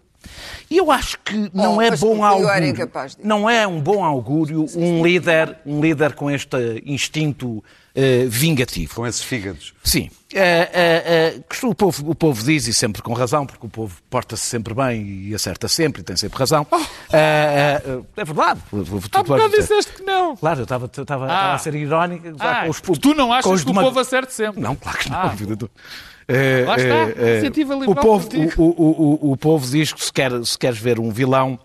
[0.70, 2.90] E eu acho que não Oh, é bom era augúrio.
[3.24, 7.64] Não é um bom augúrio um líder, um líder com este instinto
[7.96, 8.96] eh, vingativo.
[8.96, 9.74] Com esses fígados.
[9.84, 10.10] Sim.
[10.34, 14.44] Eh, que o, povo, o povo diz, e sempre com razão, porque o povo porta-se
[14.44, 16.66] sempre bem e acerta sempre e tem sempre razão.
[17.12, 17.82] Eh,
[18.18, 18.60] é verdade.
[18.72, 18.78] Oh.
[19.12, 20.36] Há bocado disseste que não.
[20.36, 21.02] Claro, eu estava, Ah.
[21.02, 22.28] estava a ser irónico.
[22.40, 24.60] Ah, com os, tu não com achas os que o povo acerte sempre?
[24.60, 25.18] Não, claro que não.
[25.18, 25.36] Ah.
[26.28, 30.04] Eh, Lá está, eh, eh, iniciativa o povo, o, o, o, o povo diz que
[30.04, 31.60] se, quer, se queres ver um vilão,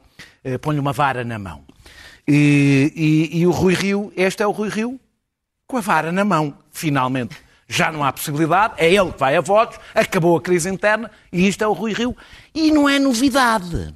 [0.44, 1.62] eh, põe-lhe uma vara na mão.
[2.26, 2.92] E,
[3.32, 4.98] e- e o Rui Rio, este é o Rui Rio
[5.66, 7.36] com a vara na mão, finalmente.
[7.68, 11.46] Já não há possibilidade, é ele que vai a votos, acabou a crise interna e
[11.46, 12.16] isto é o Rui Rio.
[12.54, 13.94] E não é novidade.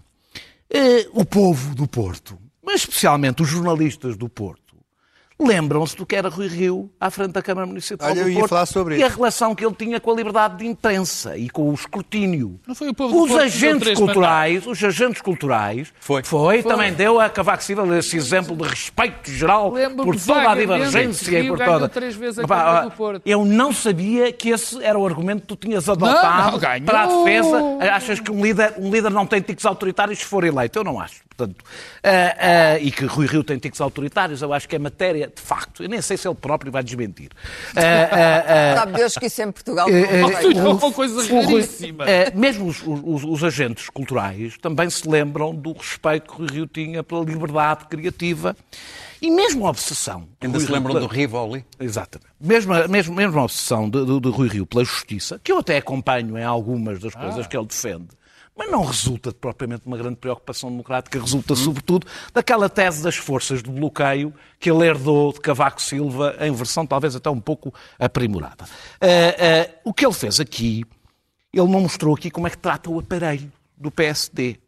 [0.70, 4.61] Eh, o povo do Porto, mas especialmente os jornalistas do Porto,
[5.46, 8.38] lembram-se do que era Rui Rio à frente da Câmara Municipal Olha, do eu ia
[8.40, 11.48] Porto falar sobre e a relação que ele tinha com a liberdade de imprensa e
[11.48, 12.60] com o escrutínio.
[12.66, 16.22] Não foi o povo Os agentes culturais, os agentes culturais, Foi.
[16.62, 21.48] também deu a Cavaco Silva esse exemplo de respeito geral por toda a divergência e
[21.48, 21.88] por toda.
[21.88, 23.22] três vezes a Câmara do Porto.
[23.24, 26.86] Eu não sabia que esse era o argumento que tu tinhas adotado não, ganhou.
[26.86, 27.78] para a defesa.
[27.92, 30.78] Achas que um líder, um líder não tem tiques autoritários se for eleito?
[30.78, 31.22] Eu não acho.
[31.42, 31.64] Portanto,
[32.04, 32.36] ah,
[32.74, 35.82] ah, e que Rui Rio tem tiques autoritários, eu acho que é matéria de facto.
[35.82, 37.30] Eu nem sei se ele próprio vai desmentir.
[37.76, 40.20] Ah, ah, ah, Sabe Deus que isso em Portugal eh,
[40.54, 40.88] não eh.
[40.88, 42.08] É coisa raríssima.
[42.08, 46.66] eh, mesmo os, os- os agentes culturais também se lembram do respeito que Rui Rio
[46.66, 48.56] tinha pela liberdade criativa
[49.20, 50.28] e mesmo a obsessão.
[50.40, 51.64] Ainda Rui se Rio lembram pela- do Rivoli?
[51.80, 52.30] Exatamente.
[52.40, 55.58] Mesmo, a- mesmo, mesmo a obsessão de, de, de Rui Rio pela justiça, que eu
[55.58, 58.08] até acompanho em algumas das coisas que ele defende,
[58.56, 63.62] mas não resulta de propriamente uma grande preocupação democrática, resulta sobretudo daquela tese das forças
[63.62, 68.64] de bloqueio que ele herdou de Cavaco Silva em versão talvez até um pouco aprimorada.
[69.00, 70.84] Ah, ah, o que ele fez aqui,
[71.52, 74.58] ele não mostrou aqui como é que trata o aparelho do PSD.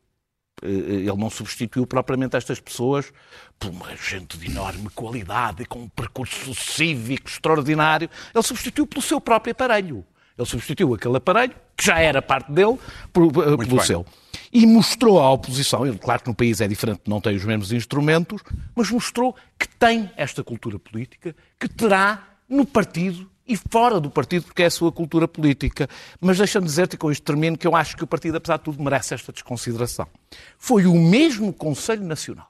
[0.62, 3.12] Eh, Ele não substituiu propriamente estas pessoas
[3.58, 8.08] por uma gente de enorme qualidade e com um percurso cívico extraordinário.
[8.34, 10.04] Ele substituiu pelo seu próprio aparelho.
[10.36, 12.76] Ele substituiu aquele aparelho, que já era parte dele,
[13.12, 13.80] por- eh, pelo bem.
[13.86, 14.04] seu.
[14.52, 18.42] E mostrou à oposição, claro que no país é diferente, não tem os mesmos instrumentos,
[18.74, 24.44] mas mostrou que tem esta cultura política, que terá no partido e fora do partido,
[24.46, 25.88] porque é a sua cultura política.
[26.20, 28.82] Mas deixa-me dizer-te, com isto termino, que eu acho que o partido, apesar de tudo,
[28.82, 30.06] merece esta desconsideração.
[30.58, 32.48] Foi o mesmo Conselho Nacional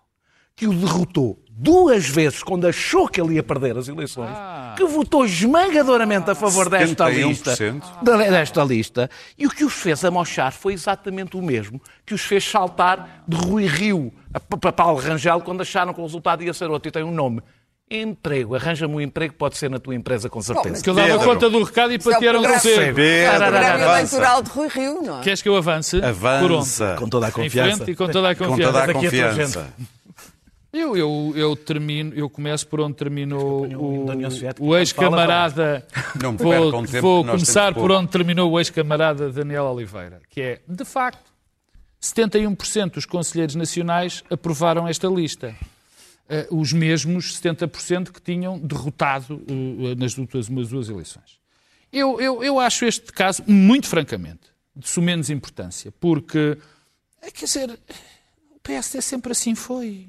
[0.57, 4.31] que o derrotou duas vezes quando achou que ele ia perder as eleições,
[4.77, 7.29] que votou esmagadoramente a favor desta 71%.
[7.29, 7.57] lista,
[8.31, 12.45] desta lista, e o que os fez amochar foi exatamente o mesmo que os fez
[12.45, 14.12] saltar de Rui Rio
[14.61, 17.40] para Paulo Rangel quando acharam que o resultado ia ser outro, e tem um nome.
[17.90, 20.83] Emprego, arranja-me um emprego, pode ser na tua empresa, com certeza.
[20.83, 21.25] Que eu dava Pedro.
[21.27, 22.95] conta do recado e é o bateram programa- cedo.
[22.97, 24.17] Pedro, O programa avança.
[24.17, 25.23] eleitoral de Rui Rio, não é?
[25.23, 26.01] Queres que eu avance?
[26.01, 26.90] Por Avança.
[26.93, 26.99] onde?
[27.01, 27.77] Com toda a Em confiança.
[27.77, 28.73] frente e com toda a Com confiança.
[28.73, 29.75] toda a Daqui a tua confiança.
[30.75, 34.07] Eu, eu, eu termino, eu começo por onde terminou o
[34.59, 35.87] o, ex-camarada.
[36.21, 40.85] Não Vou, tempo, vou começar por onde terminou o ex-camarada Daniel Oliveira, que é, de
[40.85, 41.33] facto,
[42.03, 45.55] 71% dos conselheiros nacionais aprovaram esta lista.
[46.29, 51.39] Eh, os mesmos 70% que tinham derrotado eh, nas últimas umas duas eleições.
[51.93, 56.59] Eu, eu, eu acho este caso, muito francamente, de sumenos importância, porque,
[57.23, 57.79] eh, quer dizer,
[58.51, 60.09] o PSD sempre assim foi.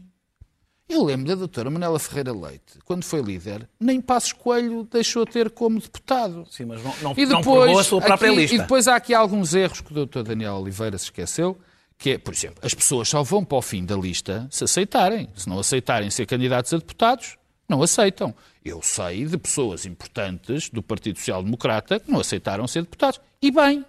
[0.88, 5.50] Eu lembro da doutora Manela Ferreira Leite, quando foi líder, nem Passos Coelho deixou ter
[5.50, 6.46] como deputado.
[6.50, 8.56] Sim, mas não, não, E não depois, provou a sua própria aqui- lista.
[8.56, 11.58] e depois há aqui alguns erros que o doutor Daniel Oliveira se esqueceu,
[11.98, 15.28] que é, por exemplo, as pessoas só vão para o fim da lista se aceitarem.
[15.36, 17.36] Se não aceitarem ser candidatos a deputados,
[17.68, 18.36] não aceitam.
[18.64, 23.20] Eu sei de pessoas importantes do Partido Social Democrata que não aceitaram ser deputados.
[23.42, 23.84] E bem,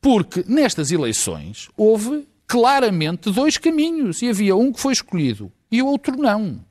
[0.00, 5.86] porque nestas eleições houve claramente dois caminhos e havia um que foi escolhido e o
[5.86, 6.64] outro não.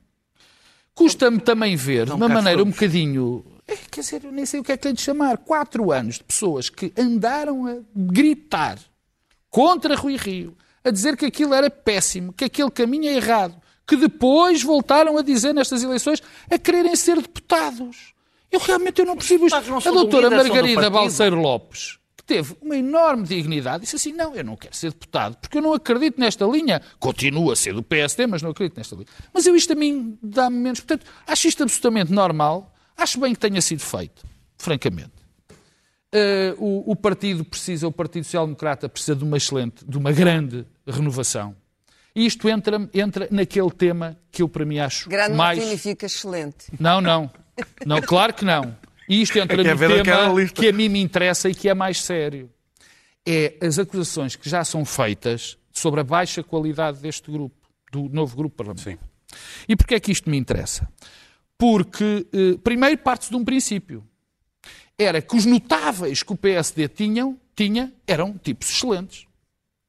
[0.94, 3.44] Custa-me também ver, de uma maneira um bocadinho.
[3.66, 5.38] é, Quer dizer, eu nem sei o que é que lhe de chamar.
[5.38, 8.78] Quatro anos de pessoas que andaram a gritar
[9.50, 13.96] contra Rui Rio, a dizer que aquilo era péssimo, que aquele caminho é errado, que
[13.96, 18.12] depois voltaram a dizer nestas eleições a quererem ser deputados.
[18.50, 19.56] Eu realmente eu não percebo isto.
[19.56, 20.90] A do doutora do Margarida partido.
[20.90, 25.36] Balseiro Lopes, que teve uma enorme dignidade, disse assim, não, eu não quero ser deputado,
[25.36, 26.80] porque eu não acredito nesta linha.
[26.98, 29.08] Continua a ser do PSD, mas não acredito nesta linha.
[29.32, 30.80] Mas eu isto a mim dá-me menos.
[30.80, 32.72] Portanto, acho isto absolutamente normal.
[32.96, 34.24] Acho bem que tenha sido feito,
[34.56, 35.12] francamente.
[36.12, 40.12] Eh, o, o partido precisa, o Partido Social Democrata precisa de uma excelente, de uma
[40.12, 41.56] grande renovação.
[42.14, 45.58] E isto entra, entra naquele tema que eu, para mim, acho Grande mais...
[45.58, 46.66] não significa excelente.
[46.78, 47.30] Não, não.
[47.86, 48.76] Não, claro que não.
[49.12, 51.68] E isto entra É que é no tema que a mim me interessa e que
[51.68, 52.50] é mais sério.
[53.26, 57.54] É as acusações que já são feitas sobre a baixa qualidade deste grupo,
[57.92, 58.98] do novo grupo parlamentar.
[59.68, 60.88] E porquê é que isto me interessa?
[61.58, 64.02] Porque, eh, primeiro, parte-se de um princípio.
[64.98, 69.26] Era que os notáveis que o PSD tinham, tinha eram tipos excelentes.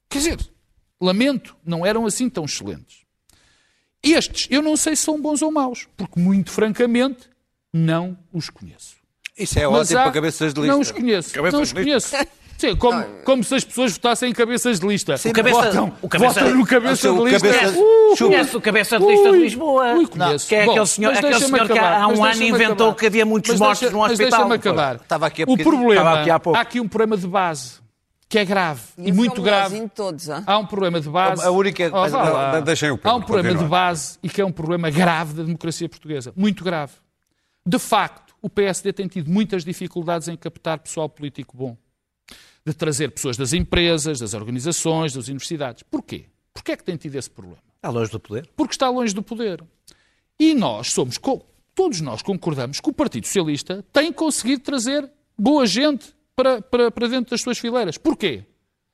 [0.10, 0.52] Quer dizer,
[1.00, 3.06] lamento, não eram assim tão excelentes.
[4.04, 7.30] Estes, eu não sei se são bons ou maus, porque, muito francamente,
[7.72, 9.03] não os conheço.
[9.38, 10.74] Isso é Mas ótimo há- para cabeças de lista.
[10.74, 11.34] Não os conheço.
[11.34, 12.16] Cabeças não os de conheço.
[12.56, 15.16] Sim, como, como se as pessoas votassem em cabeças de lista.
[15.26, 17.48] O cabeça- votam, o cabeça- votam no cabeça o de lista.
[17.52, 19.94] cabeça- Uh, Conhece o cabeça de lista de Ui, Lisboa.
[19.96, 20.48] ui, conheço.
[20.48, 22.88] Que é Bom, aquele senhor, mas aquele senhor que acabar, há mas um ano inventou
[22.88, 22.96] acabar.
[23.00, 24.40] que havia muitos Mas mortos deixa- no mas hospital.
[24.40, 24.96] deixa-me acabar.
[24.96, 27.72] Estava aqui há o problema, aqui há há aqui um problema de base,
[28.30, 29.80] que é grave, e, é muito grave.
[29.82, 30.30] de todos?
[30.30, 31.44] Há um problema de base.
[31.44, 32.08] A única- Oh,
[32.54, 33.70] Não, deixem o Há um problema de continuar.
[33.88, 36.32] base e que é um problema grave da democracia portuguesa.
[36.36, 36.94] Muito grave.
[37.66, 41.78] De facto, o PSD tem tido muitas dificuldades em captar pessoal político bom.
[42.66, 45.84] De trazer pessoas das empresas, das organizações, das universidades.
[45.84, 46.26] Porquê?
[46.54, 47.64] Porquê é que tem tido esse problema?
[47.78, 48.50] Está longe do poder.
[48.56, 49.64] porque está longe do poder.
[50.38, 51.18] E nós somos,
[51.74, 57.08] todos nós concordamos que o Partido Socialista tem conseguido trazer boa gente para, para, para
[57.08, 57.98] dentro das suas fileiras.
[57.98, 58.44] Porquê?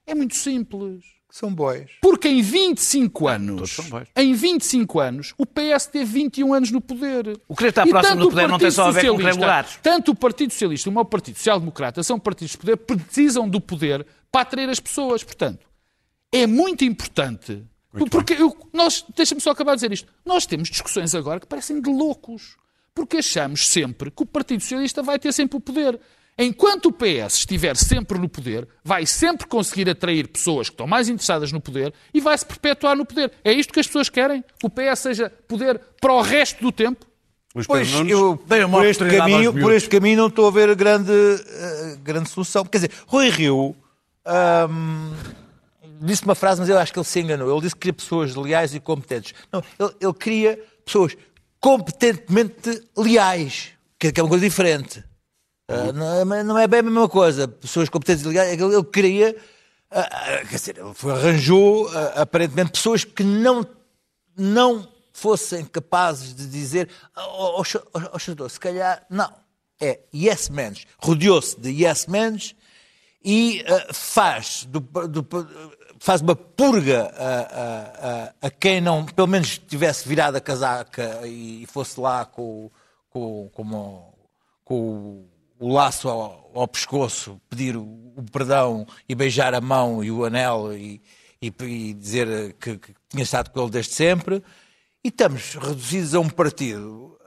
[0.06, 1.04] É muito simples.
[1.32, 1.90] São bois.
[2.02, 3.78] Porque em 25 anos,
[4.16, 7.40] em 25 anos, o PS teve 21 anos no poder.
[7.48, 9.80] O querer estar E próximo do poder não tem só a ver com Socialista- regulares.
[9.84, 13.62] Tanto o Partido Socialista como o Partido Social Democrata são partidos de poder, precisam do
[13.62, 15.24] poder para atrair as pessoas.
[15.24, 15.68] Portanto,
[16.32, 17.64] é muito importante.
[18.12, 20.12] porque eu, nós, deixa-me só acabar de dizer isto.
[20.26, 22.58] Nós temos discussões agora que parecem de loucos.
[22.94, 26.00] Porque achamos sempre que o Partido Socialista vai ter sempre o poder.
[26.42, 31.10] Enquanto o PS estiver sempre no poder, vai sempre conseguir atrair pessoas que estão mais
[31.10, 33.34] interessadas no poder e vai se perpetuar no poder.
[33.44, 34.42] É isto que as pessoas querem?
[34.58, 37.06] Que o PS seja poder para o resto do tempo?
[37.68, 38.38] Pois, eu,
[38.70, 42.64] por, este caminho, por este caminho não estou a ver grande, eh, grande solução.
[42.64, 43.76] Quer dizer, Rui Rio
[46.02, 47.52] disse uma frase, mas eu acho que ele se enganou.
[47.52, 49.34] Ele disse que queria pessoas leais e competentes.
[49.52, 51.18] Não, ele, ele queria pessoas
[51.60, 55.04] competentemente leais, que que é uma coisa diferente.
[55.70, 57.48] Ah, não, é- não é bem a mesma coisa.
[57.48, 59.36] Pessoas competentes e leais, ele, ele queria.
[59.92, 63.66] ah, quer dizer, ele foi- arranjou ah, aparentemente pessoas que não
[64.38, 69.32] não fossem capazes de dizer oh, oh, oh, oh, Senador, se calhar, não.
[69.82, 70.74] É yes men.
[70.98, 72.38] Rodeou-se de yes men
[73.24, 75.28] e eh, faz, do- do-
[76.00, 82.00] faz uma purga a, a- quem não, pelo menos, tivesse virado a casaca e fosse
[82.00, 82.70] lá com,
[83.10, 84.04] com, com, uma-
[84.64, 85.26] com
[85.60, 90.26] o, laço ao, ao pescoço, pedir o, o perdão e beijar a mão e o
[90.26, 91.02] anel e,
[91.42, 94.44] e- e dizer que, que tinha estado com ele desde sempre.
[95.04, 97.18] E estamos reduzidos a um partido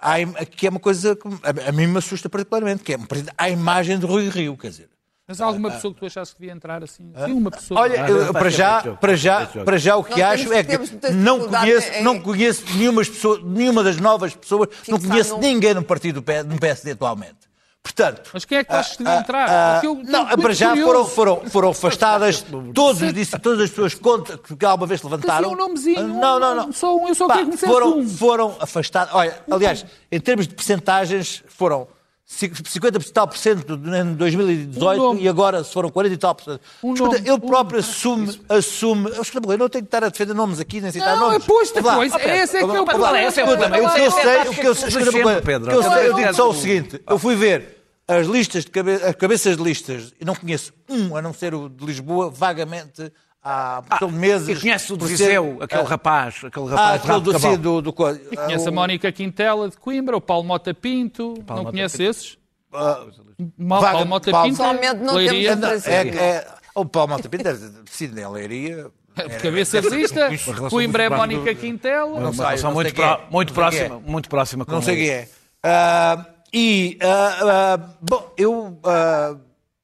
[0.00, 2.96] ah, im- que é uma coisa que a, a mim me assusta particularmente, que é
[2.96, 4.88] um partido à imagem de Rui Rio, quer dizer.
[5.26, 7.10] Mas há alguma pessoa que tu achasses que devia entrar assim?
[7.24, 7.80] Sim, uma pessoa.
[7.80, 10.90] Olha, Ah, eu, não, para, já, para, já, para já o que Nós acho temos-
[10.92, 15.34] é que não conheço, em- não conheço nenhuma, pessoa, nenhuma das novas pessoas, não conheço
[15.34, 17.36] num- ninguém no partido do no PSD atualmente.
[17.84, 19.46] Portanto, Mas quem é que achas que devia entrar?
[19.48, 22.42] ah, eu não, para já foram, foram, foram afastadas
[22.74, 25.52] todos os, disse- todas as pessoas contra, que alguma vez se levantaram.
[25.52, 26.72] Um nomezinho, Ah, Não, não, não.
[26.72, 28.08] só um, eu só Pá, queria que me foram, um.
[28.08, 29.14] foram afastadas.
[29.14, 31.86] Olha, aliás, em termos de percentagens, foram
[32.26, 36.34] 50 e tal por cento em 2018 Um e agora se foram 40 e tal
[36.34, 36.60] por cento.
[36.82, 37.28] Um Escuta, nome.
[37.30, 39.10] ele próprio assume, assume.
[39.10, 41.44] Eu escuta, eu não tenho que estar a defender nomes aqui, nem citar Não, nomes.
[41.44, 41.96] é pois, Vamos lá.
[41.96, 43.22] pois, esse é que é o problema.
[43.22, 43.88] esse é o Escuta, problema.
[43.88, 46.12] O que eu Esse é- sei, o que eu sei, o que eu sei, eu
[46.12, 46.60] Não, digo só o não.
[46.60, 50.72] seguinte, eu fui ver as listas de cabe- as cabeças de listas e não conheço
[50.88, 53.12] um, a não ser o de Lisboa, vagamente
[53.44, 54.56] há ah, meses.
[54.56, 58.10] E conhece o de Viseu, aquele ah, rapaz, aquele rapaz ah, do, do, do, do,
[58.32, 61.98] E conhece a Mónica Quintela de Coimbra, o Paulo Mota Pinto, Paulo não Mota conhece
[61.98, 62.10] Pinto.
[62.10, 62.38] esses?
[62.72, 65.56] Uh, Paulo Mota Paulo, Pinto, Pessoalmente não Leiria.
[65.56, 68.90] temos é, é, O Paulo Mota Pinto deve ter em Leiria.
[69.40, 70.28] Cabeça vista,
[70.70, 72.18] Coimbra é Mónica Quintela.
[72.18, 74.64] Não sei, não muito, pro, muito próxima, muito próxima.
[74.66, 75.28] Não sei quem é.
[75.64, 78.80] Uh, e, uh, uh, bom, eu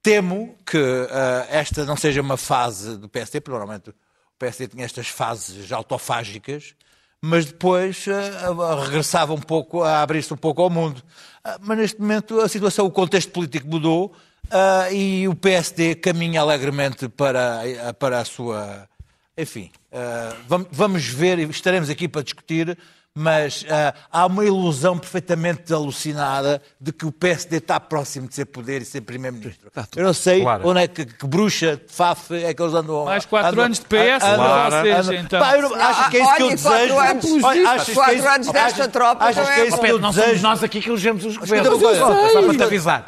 [0.02, 0.78] temo que
[1.48, 3.94] esta não seja uma fase do PSD, provavelmente o
[4.38, 6.74] PSD tinha estas fases autofágicas,
[7.20, 8.06] mas depois
[8.84, 11.02] regressava um pouco, a abrir-se um pouco ao mundo.
[11.60, 14.14] mas neste momento a situação, o contexto político mudou
[14.90, 17.62] e o PSD caminha alegremente para,
[17.98, 18.88] para a sua
[19.40, 22.76] enfim, uh, vamos ver e estaremos aqui para discutir,
[23.14, 28.44] mas uh, há uma ilusão perfeitamente alucinada de que o PSD está próximo de ser
[28.44, 29.70] poder e ser primeiro-ministro.
[29.96, 30.68] Eu não sei claro.
[30.68, 33.04] onde é que, que bruxa de FAF é que eles andam.
[33.04, 34.70] Mais quatro andam, anos de PS, andam, claro.
[34.76, 35.40] vocês, andam, então.
[35.40, 36.98] Pá, eu, acho que é isso que eu desejo.
[36.98, 39.24] Anos, olha, quatro que é anos desta tropa.
[39.24, 41.80] Achas que é isso que eu não somos nós aqui que elegemos os governos.
[41.80, 43.06] Só para te avisar.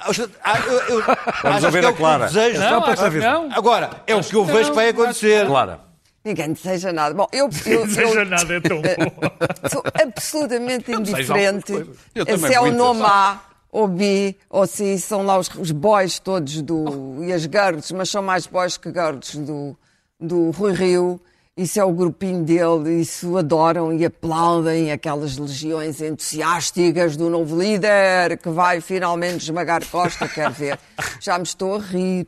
[1.43, 2.29] Vamos ouvir a Clara.
[2.29, 3.41] Só para te avisar.
[3.53, 5.47] Agora, é o que eu vejo que vai acontecer.
[5.47, 5.92] Clara.
[6.25, 7.15] Ninguém deseja nada.
[7.15, 7.49] Bom, eu.
[7.67, 9.69] eu deseja eu, nada, é tão bom.
[9.71, 15.49] Sou absolutamente indiferente se é o nome A ou B ou se são lá os,
[15.49, 17.25] os boys todos do.
[17.25, 19.77] e as girls, mas são mais boys que girls do,
[20.21, 21.21] do Rui Rio.
[21.55, 28.39] Isso é o grupinho dele, isso adoram e aplaudem aquelas legiões entusiásticas do novo líder
[28.39, 30.79] que vai finalmente esmagar Costa, quer ver.
[31.21, 32.25] Já me estou a rir.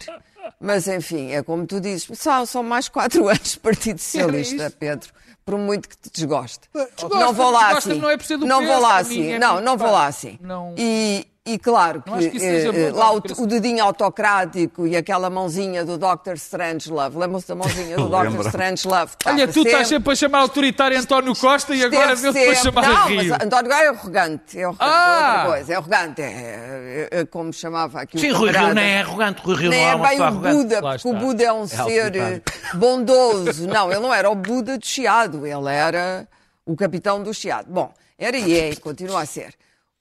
[0.61, 5.11] Mas, enfim, é como tu dizes, são, são mais quatro anos de Partido Socialista, Pedro.
[5.45, 6.71] Por muito que te desgoste.
[6.73, 8.01] Desgosta, não vou lá assim.
[8.01, 8.17] Não, é
[8.47, 9.39] não vou lá assim.
[9.39, 10.39] Não, não vou lá assim.
[10.79, 15.99] E, e claro que, que eh, lá o, o, dedinho autocrático e aquela mãozinha do
[15.99, 16.37] Dr.
[16.37, 18.47] Strangelove, lembram-se da mãozinha do Dr.
[18.47, 19.13] Strangelove?
[19.27, 19.71] Olha, tu sempre...
[19.71, 23.29] estás sempre a chamar autoritário António Costa e agora deu para chamar Não, a Rio.
[23.29, 24.95] mas António Costa é arrogante, é arrogante, ah!
[24.97, 28.75] é outra coisa, é arrogante, é, é, é como chamava aqui Sim, o Rui Rio
[28.75, 31.53] não é arrogante, Rui Rio não é uma bem o Buda, porque o Buda é
[31.53, 32.43] um é ser eh,
[32.73, 33.67] bondoso.
[33.67, 36.27] Não, ele não era o Buda do Chiado, ele era
[36.65, 37.71] o capitão do Chiado.
[37.71, 39.55] Bom, era e é, e continua a ser.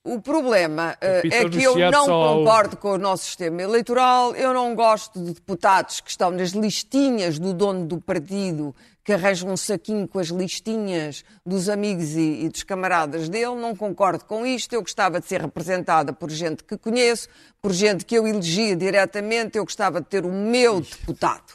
[0.05, 4.75] O problema uh, é que eu não concordo com o nosso sistema eleitoral, eu não
[4.75, 10.05] gosto de deputados que estão nas listinhas do dono do partido, que arranjam um saquinho
[10.05, 14.81] com as listinhas dos amigos e, e dos camaradas dele, não concordo com isto, eu
[14.81, 17.29] gostava de ser representada por gente que conheço,
[17.61, 21.53] por gente que eu elegia diretamente, eu gostava de ter o meu deputado.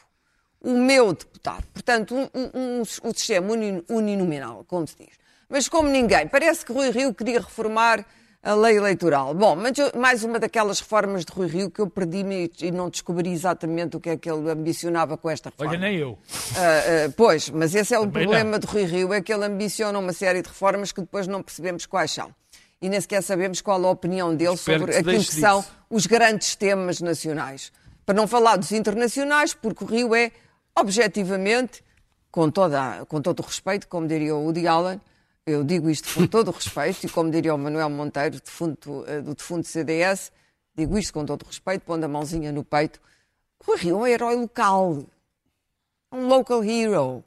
[0.58, 1.64] O meu deputado.
[1.74, 3.52] Portanto, um, um, um, um sistema
[3.90, 5.18] uninominal, como se diz.
[5.50, 8.04] Mas como ninguém, parece que Rui Rio queria reformar
[8.42, 9.34] a lei eleitoral.
[9.34, 13.30] Bom, mas mais uma daquelas reformas de Rui Rio que eu perdi-me e, não descobri
[13.30, 15.72] exatamente o que é que ele ambicionava com esta reforma.
[15.72, 16.10] Olha, nem eu.
[16.10, 18.58] Uh, uh, pois, mas esse é o Também problema não.
[18.58, 21.84] de Rui Rio, é que ele ambiciona uma série de reformas que depois não percebemos
[21.84, 22.32] quais são.
[22.80, 26.54] E nem sequer sabemos qual a opinião dele Espero sobre aquilo que são os grandes
[26.54, 27.72] temas nacionais.
[28.06, 30.30] Para não falar dos internacionais, porque o Rio é,
[30.78, 31.82] objetivamente,
[32.30, 35.00] com, toda, com todo o respeito, como diria o Woody Allen,
[35.48, 39.22] eu digo isto com todo o respeito, e como diria o Manuel Monteiro, defunto, eh,
[39.22, 40.30] do defunto CDS,
[40.76, 43.00] digo isto com todo o respeito, pondo a mãozinha no peito.
[43.66, 45.04] O Rio é um herói local.
[46.12, 47.24] Um local hero.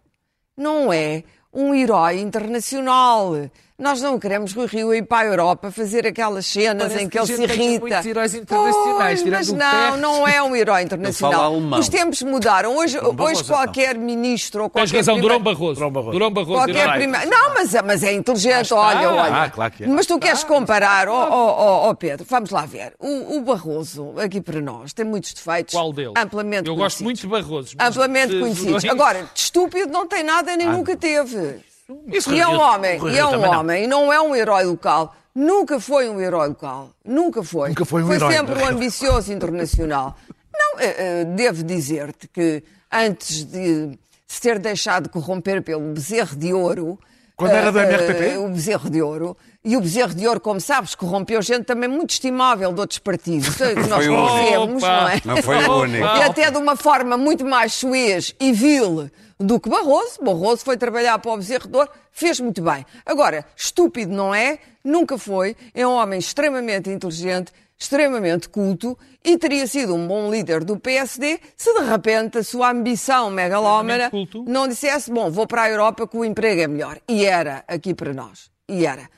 [0.55, 3.33] Não é um herói internacional.
[3.81, 7.17] Nós não queremos Rui Rio ir para a Europa fazer aquelas cenas Parece em que,
[7.17, 7.79] que ele se irrita.
[7.81, 11.57] Muitos heróis internacionais, pois, mas não, não é um herói internacional.
[11.79, 12.77] Os tempos mudaram.
[12.77, 14.91] Hoje, hoje qualquer ministro ou qualquer.
[14.91, 15.73] Tens razão, Durão Barroso.
[15.73, 16.11] Durão Barroso.
[16.11, 17.07] Durão Barroso qualquer.
[17.25, 19.43] Não, mas, é, mas é inteligente, olha, olha.
[19.45, 19.87] Ah, claro que é.
[19.87, 22.93] Mas tu queres comparar, ó oh, oh, oh, Pedro, vamos lá ver.
[22.99, 25.73] O, o, Barroso, aqui para nós, tem muitos defeitos.
[25.73, 26.13] Qual deles?
[26.15, 27.75] Amplamente Eu gosto muito de Barroso.
[27.79, 28.85] Amplamente conhecidos.
[28.85, 31.70] Agora, de estúpido não tem nada nem ah, nunca teve.
[32.07, 35.15] Isso e é um homem, e é um homem, e não é um herói local.
[35.33, 36.89] Nunca foi um herói local.
[37.05, 37.69] Nunca foi.
[37.69, 38.33] Nunca foi um foi herói.
[38.33, 40.15] sempre um ambicioso internacional.
[40.53, 43.97] Não, uh, uh, devo dizer-te que antes de
[44.31, 46.97] se ter deixado corromper pelo bezerro de ouro.
[47.35, 48.37] Quando era do MRTP?
[48.37, 49.37] o bezerro de ouro.
[49.63, 53.55] E o bezerro de ouro, como sabes, corrompeu gente também muito estimável de outros partidos,
[53.55, 55.21] que nós conhecemos, não é?
[55.25, 56.03] Não foi o único.
[56.03, 59.09] E até de uma forma muito mais suez e vil
[59.41, 60.23] do que Barroso.
[60.23, 61.33] Barroso foi trabalhar para o
[61.73, 62.85] Ouro, fez muito bem.
[63.05, 69.65] Agora, estúpido não é, nunca foi, é um homem extremamente inteligente, extremamente culto e teria
[69.65, 74.11] sido um bom líder do PSD se de repente a sua ambição megalómana
[74.45, 76.99] não dissesse, bom, vou para a Europa que o emprego é melhor.
[77.07, 78.51] E era aqui para nós.
[78.69, 79.09] E era.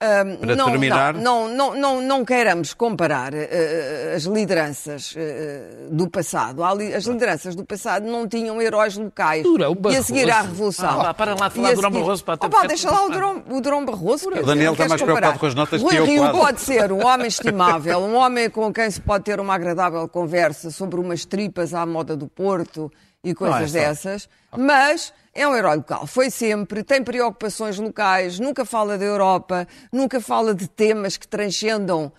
[0.00, 6.62] Para não, terminar- Não, não, não, não queiramos comparar eh, as lideranças eh, do passado.
[6.62, 9.42] As lideranças do passado não tinham heróis locais.
[9.42, 10.42] Durão e a seguir à.
[10.42, 11.00] Revolução.
[11.00, 13.60] Ah, para lá falar E de Durão Barroso, pá, Opa, deixa lá o Durão, o
[13.60, 14.28] Durão Barroso.
[14.28, 16.38] O Daniel está não mais queres preocupado com as notas Rui que eu, Rio quase.
[16.38, 20.70] pode ser um homem estimável, um homem com quem se pode ter uma agradável conversa
[20.70, 22.90] sobre umas tripas à moda do Porto
[23.22, 26.06] e coisas Não é dessas, mas é um herói local.
[26.06, 32.12] Foi sempre, tem preocupações locais, nunca fala da Europa, nunca fala de temas que transcendam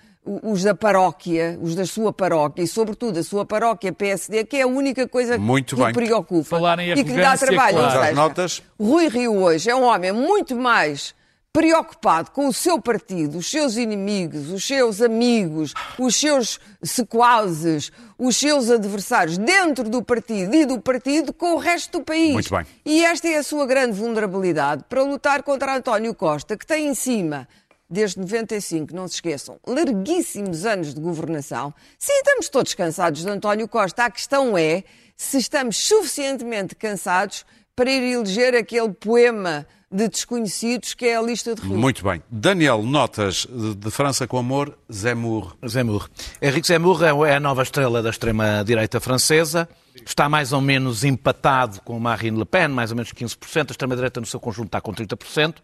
[0.44, 4.62] os da paróquia, os da sua paróquia, e sobretudo a sua paróquia PSD, que é
[4.62, 5.92] a única coisa Muito que bem.
[5.92, 6.60] o preocupa
[6.96, 7.78] e que lhe dá trabalho.
[7.78, 8.02] claro.
[8.02, 8.64] Seja, notas.
[8.80, 11.16] Rui Rio hoje é um homem muito mais
[11.52, 18.38] preocupado com o seu partido, os seus inimigos, os seus amigos, os seus sequazes, os
[18.38, 22.34] seus adversários dentro do partido e do partido com o resto do país.
[22.34, 22.66] Muito bem.
[22.86, 26.94] E esta é a sua grande vulnerabilidade para lutar contra António Costa, que tem em
[26.94, 27.48] cima,
[27.90, 31.74] desde 95, não se esqueçam, larguíssimos anos de governação.
[31.98, 34.06] Sim, estamos todos cansados de António Costa.
[34.06, 34.84] A questão é
[35.18, 37.44] se estamos suficientemente cansados
[37.76, 41.78] para ir eleger aquele poema de desconhecidos que é a lista de Rio.
[41.78, 42.22] Muito bem.
[42.30, 45.56] Daniel, notas de, de França com Amor, Zemmour.
[45.68, 46.10] Zemmour.
[46.42, 49.68] Henrique Zemmour é a nova estrela da extrema-direita francesa.
[50.06, 53.70] Está mais ou menos empatado com Marine Le Pen, mais ou menos 15%.
[53.70, 55.56] A extrema-direita no seu conjunto está com 30%.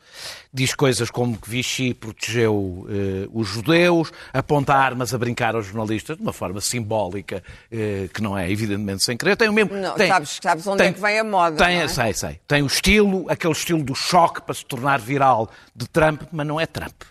[0.53, 6.17] Diz coisas como que Vichy protegeu eh, os judeus, aponta armas a brincar aos jornalistas
[6.17, 9.35] de uma forma simbólica, eh, que não é evidentemente sem querer.
[9.35, 9.73] Tem o mesmo...
[9.75, 11.87] Não, tem- sabes- sabes onde é que vem a moda, Tem, é?
[11.87, 12.39] sei, sei.
[12.47, 16.59] Tem o estilo, aquele estilo do choque para se tornar viral de Trump, mas não
[16.59, 17.01] é Trump.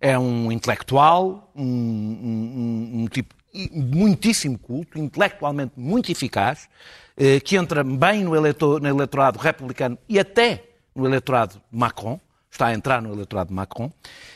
[0.00, 3.34] É um intelectual, um, um- um- um tipo
[3.72, 6.68] muitíssimo culto, intelectualmente muito eficaz,
[7.16, 12.20] eh, que entra bem no, eleitor- no eleitorado republicano e até no eleitorado Macron.
[12.50, 13.92] Está a entrar no eleitorado Macron.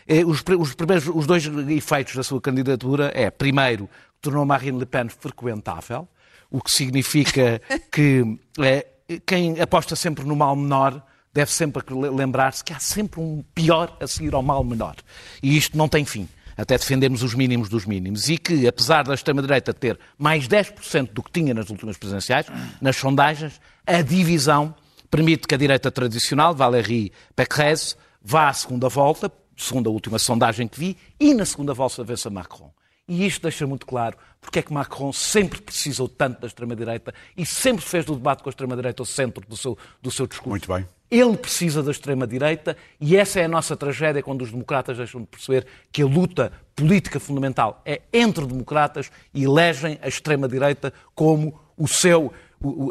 [0.07, 3.89] Eh, Os, os primeiros, os dois efeitos da sua candidatura é, primeiro,
[4.21, 6.07] tornou Marine Le Pen frequentável,
[6.51, 7.61] o que significa
[7.91, 8.87] que eh,
[9.27, 11.03] quem aposta sempre no mal menor
[11.33, 14.95] deve sempre lembrar-se que há sempre um pior a seguir ao mal menor.
[15.43, 18.29] E isto não tem fim, até defendermos os mínimos dos mínimos.
[18.29, 22.47] E que, apesar da extrema-direita ter mais 10% do que tinha nas últimas presidenciais,
[22.81, 24.75] nas sondagens, a divisão
[25.11, 30.67] permite que a direita tradicional, Valérie Pécresse, vá à segunda volta, segundo a última sondagem
[30.67, 32.73] que vi, e na segunda volta vença Macron.
[33.07, 37.45] E isto deixa muito claro porque é que Macron sempre precisou tanto da extrema-direita e
[37.45, 40.51] sempre fez do debate com a extrema-direita o centro do seu, do seu discurso.
[40.51, 40.89] Muito bem.
[41.11, 45.27] Ele precisa da extrema-direita e essa é a nossa tragédia quando os democratas deixam de
[45.27, 51.87] perceber que a luta política fundamental é entre democratas e elegem a extrema-direita como o
[51.87, 52.33] seu,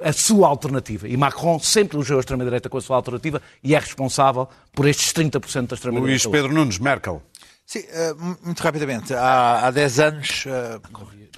[0.04, 1.08] a sua alternativa.
[1.08, 5.12] E Macron sempre elegeu a extrema-direita com a sua alternativa e é responsável por estes
[5.12, 6.00] 30% da extrema-direita.
[6.02, 7.22] Luís Pedro Nunes, Merkel.
[7.66, 9.14] Sim, eh, muito rapidamente.
[9.14, 10.80] Há, há 10 anos eh,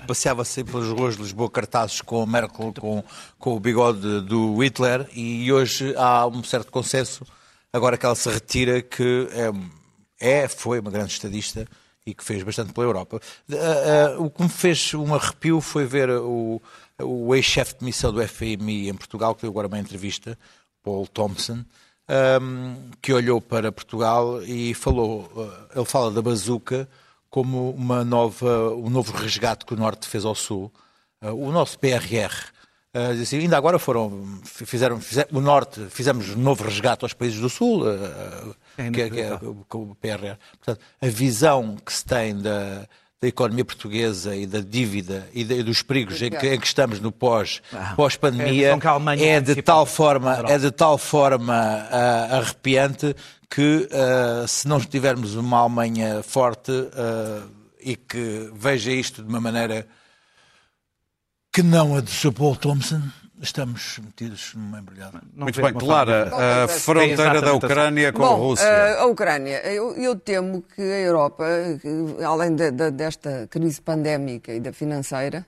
[0.08, 3.04] passeava-se pelas ruas de Lisboa cartazes com a Merkel, com,
[3.38, 7.26] com o bigode do Hitler, e hoje há um certo consenso,
[7.72, 9.28] agora que ela se retira, que
[10.20, 11.68] é, é foi uma grande estadista
[12.06, 13.20] e que fez bastante pela Europa.
[13.50, 16.62] Eh, o que me fez um arrepio foi ver o,
[17.02, 20.38] o ex-chefe de missão do FMI em Portugal, que deu agora uma entrevista,
[20.84, 21.66] Paul Thompson,
[22.10, 26.88] um, que olhou para Portugal e falou, uh, ele fala da bazuca
[27.30, 30.72] como uma nova, um novo resgate que o Norte fez ao Sul.
[31.22, 32.32] Uh, o nosso PRR,
[32.93, 37.14] uh, diz assim, ainda agora foram, fizeram, fizeram, o Norte, fizemos um novo resgate aos
[37.14, 38.56] países do Sul, uh,
[38.93, 40.38] que, é- que é o- o PRR.
[40.60, 42.88] Portanto, a visão que se tem da,
[43.22, 46.68] da economia portuguesa e da dívida e, de- e dos perigos em que, em que
[46.68, 50.57] estamos no pós, É a pós-pandemia visão que a Alemanha é de tal forma, é
[50.57, 53.16] de tal forma ah, arrepiante
[53.49, 57.47] que ah, se não tivermos uma Alemanha forte ah,
[57.82, 59.88] e que veja isto de uma maneira
[61.53, 62.34] que não a do Sr.
[62.34, 63.01] Paul Thompson,
[63.42, 65.22] estamos metidos numa embrulhada.
[65.34, 67.58] Não Muito bem, Clara, a fronteira da assim.
[67.58, 68.66] Ucrânia com Bom, a Rússia.
[68.66, 71.46] eh, a Ucrânia, eu, eu temo que a Europa,
[71.82, 75.46] que, além de- de- desta crise pandémica e da financeira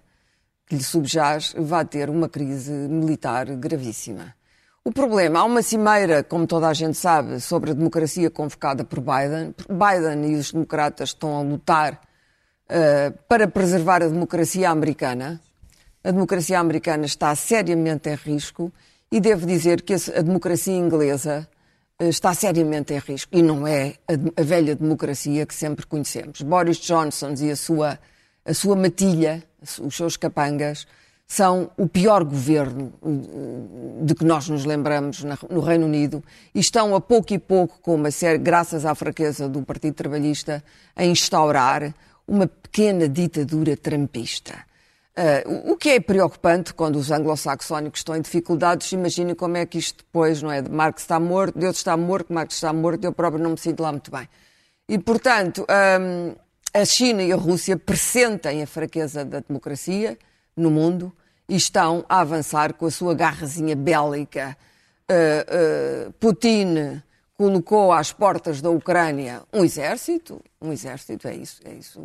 [0.65, 4.35] que lhe subjaz, vai ter uma crise militar gravíssima.
[4.83, 8.99] O problema, há uma cimeira, como toda a gente sabe, sobre a democracia convocada por
[8.99, 9.53] Biden.
[9.69, 12.01] Biden e os democratas estão a lutar
[12.69, 15.41] eh, para preservar a democracia americana.
[16.07, 18.71] A democracia americana está seriamente em risco
[19.11, 21.45] e devo dizer que a democracia inglesa
[21.99, 26.41] eh, está seriamente em risco e não é a, velha democracia que sempre conhecemos.
[26.41, 27.99] Boris Johnson e a sua,
[28.45, 29.43] a sua matilha,
[29.81, 30.87] os seus capangas,
[31.27, 36.23] são o pior governo uh, de que nós nos lembramos no Reino Unido
[36.55, 40.63] e estão a pouco e pouco, com uma série, graças à fraqueza do Partido Trabalhista,
[40.95, 41.93] a instaurar
[42.25, 44.65] uma pequena ditadura trampista.
[45.17, 49.79] Uh, o- que é preocupante quando os anglo-saxónicos estão em dificuldades, imaginem como é que
[49.79, 50.61] isto depois, não é?
[50.61, 53.81] De Marx está morto, Deus está morto, Marx está morto, eu próprio não me sinto
[53.81, 54.29] lá muito bem.
[54.87, 55.65] E, portanto,
[55.99, 56.35] hum,
[56.71, 60.19] a China e a Rússia pressentem a fraqueza da democracia
[60.55, 61.11] no mundo
[61.49, 64.55] e estão a avançar com a sua garrazinha bélica.
[65.09, 67.01] Uh, uh, Putin
[67.35, 71.99] colocou às portas da Ucrânia um exército, um exército, é isso, é isso.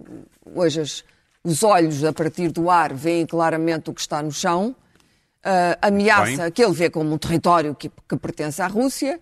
[0.55, 1.05] Hoje as-
[1.45, 4.75] os olhos a partir do ar veem claramente o que está no chão,
[5.45, 6.53] uh, ameaça Bem.
[6.53, 9.19] que ele vê como um território que, que pertence à Rússia,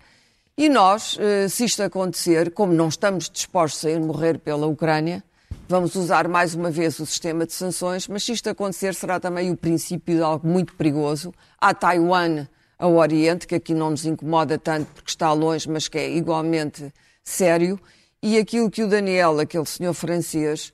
[0.57, 5.23] e nós, eh, se isto acontecer, como não estamos dispostos a ir morrer pela Ucrânia,
[5.67, 9.49] vamos usar mais uma vez o sistema de sanções, mas se isto acontecer será também
[9.49, 11.33] o princípio de algo muito perigoso.
[11.59, 12.47] Há Taiwan
[12.77, 16.93] ao Oriente, que aqui não nos incomoda tanto porque está longe, mas que é igualmente
[17.23, 17.79] sério,
[18.21, 20.73] e aquilo que o Daniel, aquele senhor francês,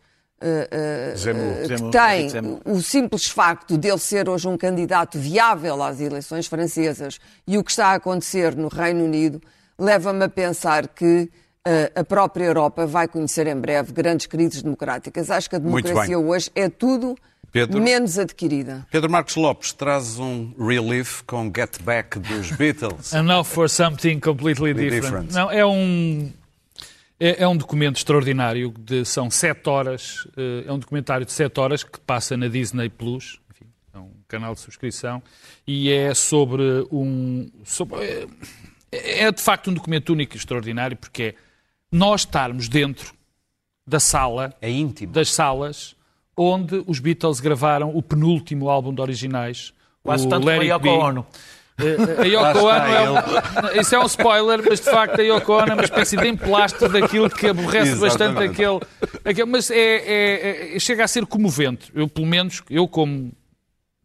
[1.15, 1.53] Zemmour.
[1.63, 2.59] eh, que tem Zemmour.
[2.65, 7.63] o simples facto de ele ser hoje um candidato viável às eleições francesas e o
[7.63, 9.41] que está a acontecer no Reino Unido
[9.79, 11.29] leva-me a pensar que
[11.65, 15.29] eh, a própria Europa vai conhecer em breve grandes crises democráticas.
[15.29, 17.15] Acho que a democracia hoje é tudo
[17.51, 17.81] Pedro?
[17.81, 18.85] menos adquirida.
[18.91, 23.13] Pedro Marcos Lopes traz um relief com Get Back dos Beatles.
[23.13, 25.33] And now for something completely different.
[25.33, 26.31] Não, é um.
[27.19, 31.59] É, é um documento extraordinário, de, são sete horas, eh, é um documentário de sete
[31.59, 35.21] horas que passa na Disney Plus, enfim, é um canal de subscrição,
[35.65, 36.61] e é sobre
[36.91, 37.49] um.
[37.65, 38.27] sobre-
[38.91, 41.35] é, é de facto um documento único e extraordinário, porque é
[41.91, 43.13] nós estarmos dentro
[43.85, 45.11] da sala É íntimo.
[45.11, 45.95] das salas
[46.35, 49.73] onde os Beatles gravaram o penúltimo álbum de originais.
[50.03, 50.71] Quase o tanto It Be.
[50.71, 51.25] Yoko Ono.
[51.79, 55.53] Eh, A Yoko Ono é um, isso é um spoiler, mas de facto a Yoko
[55.53, 58.51] Ono é uma espécie de emplasto daquilo que aborrece bastante Exatamente.
[58.63, 58.79] aquele,
[59.23, 59.45] aquele.
[59.51, 61.91] Mas é, é- é- chega a ser comovente.
[61.93, 63.31] Eu, pelo menos, eu como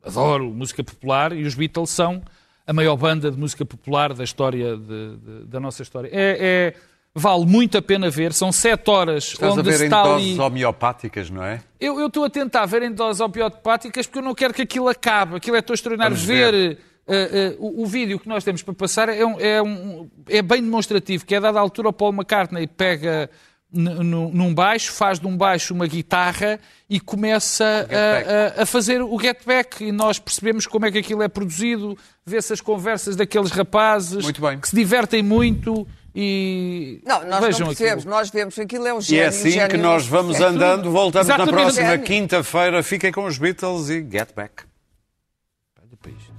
[0.05, 2.23] adoro música popular e os Beatles são
[2.66, 6.09] a maior banda de música popular da história de- de- da nossa história.
[6.12, 6.75] É, é-
[7.14, 8.33] vale muito a pena ver.
[8.35, 10.41] São sete horas Estás a onde ver se em está doses ali.
[10.41, 11.61] homeopáticas, não é?
[11.81, 14.89] Eu eu estou a tentar ver em doses opiopáticas porque eu não quero que aquilo
[14.89, 15.37] acabe.
[15.37, 16.14] Aquilo é tão extraordinário.
[16.16, 16.79] Vamos Ver, ver.
[17.07, 20.40] Eh, eh, o, o vídeo que nós temos para passar é, um- é um- é
[20.42, 23.28] bem demonstrativo, que é dada a altura o Paul McCartney pega
[23.74, 29.18] num baixo, faz de um baixo uma guitarra e começa a, a- a fazer o
[29.18, 33.50] get back e nós percebemos como é que aquilo é produzido, vê-se as conversas daqueles
[33.50, 34.61] rapazes Muito bem.
[34.61, 38.14] que se divertem muito e Não, nós vejam não percebemos, aquilo.
[38.14, 39.24] nós vemos que aquilo é um E gênio.
[39.24, 40.48] é assim gênio que nós vamos é tudo.
[40.55, 40.90] andando.
[40.90, 41.62] Voltamos na Exatamente.
[41.62, 42.05] próxima Gênio.
[42.05, 42.82] quinta-feira.
[42.82, 44.64] Fiquem com os Beatles e Get Back.
[45.90, 46.32] Depois-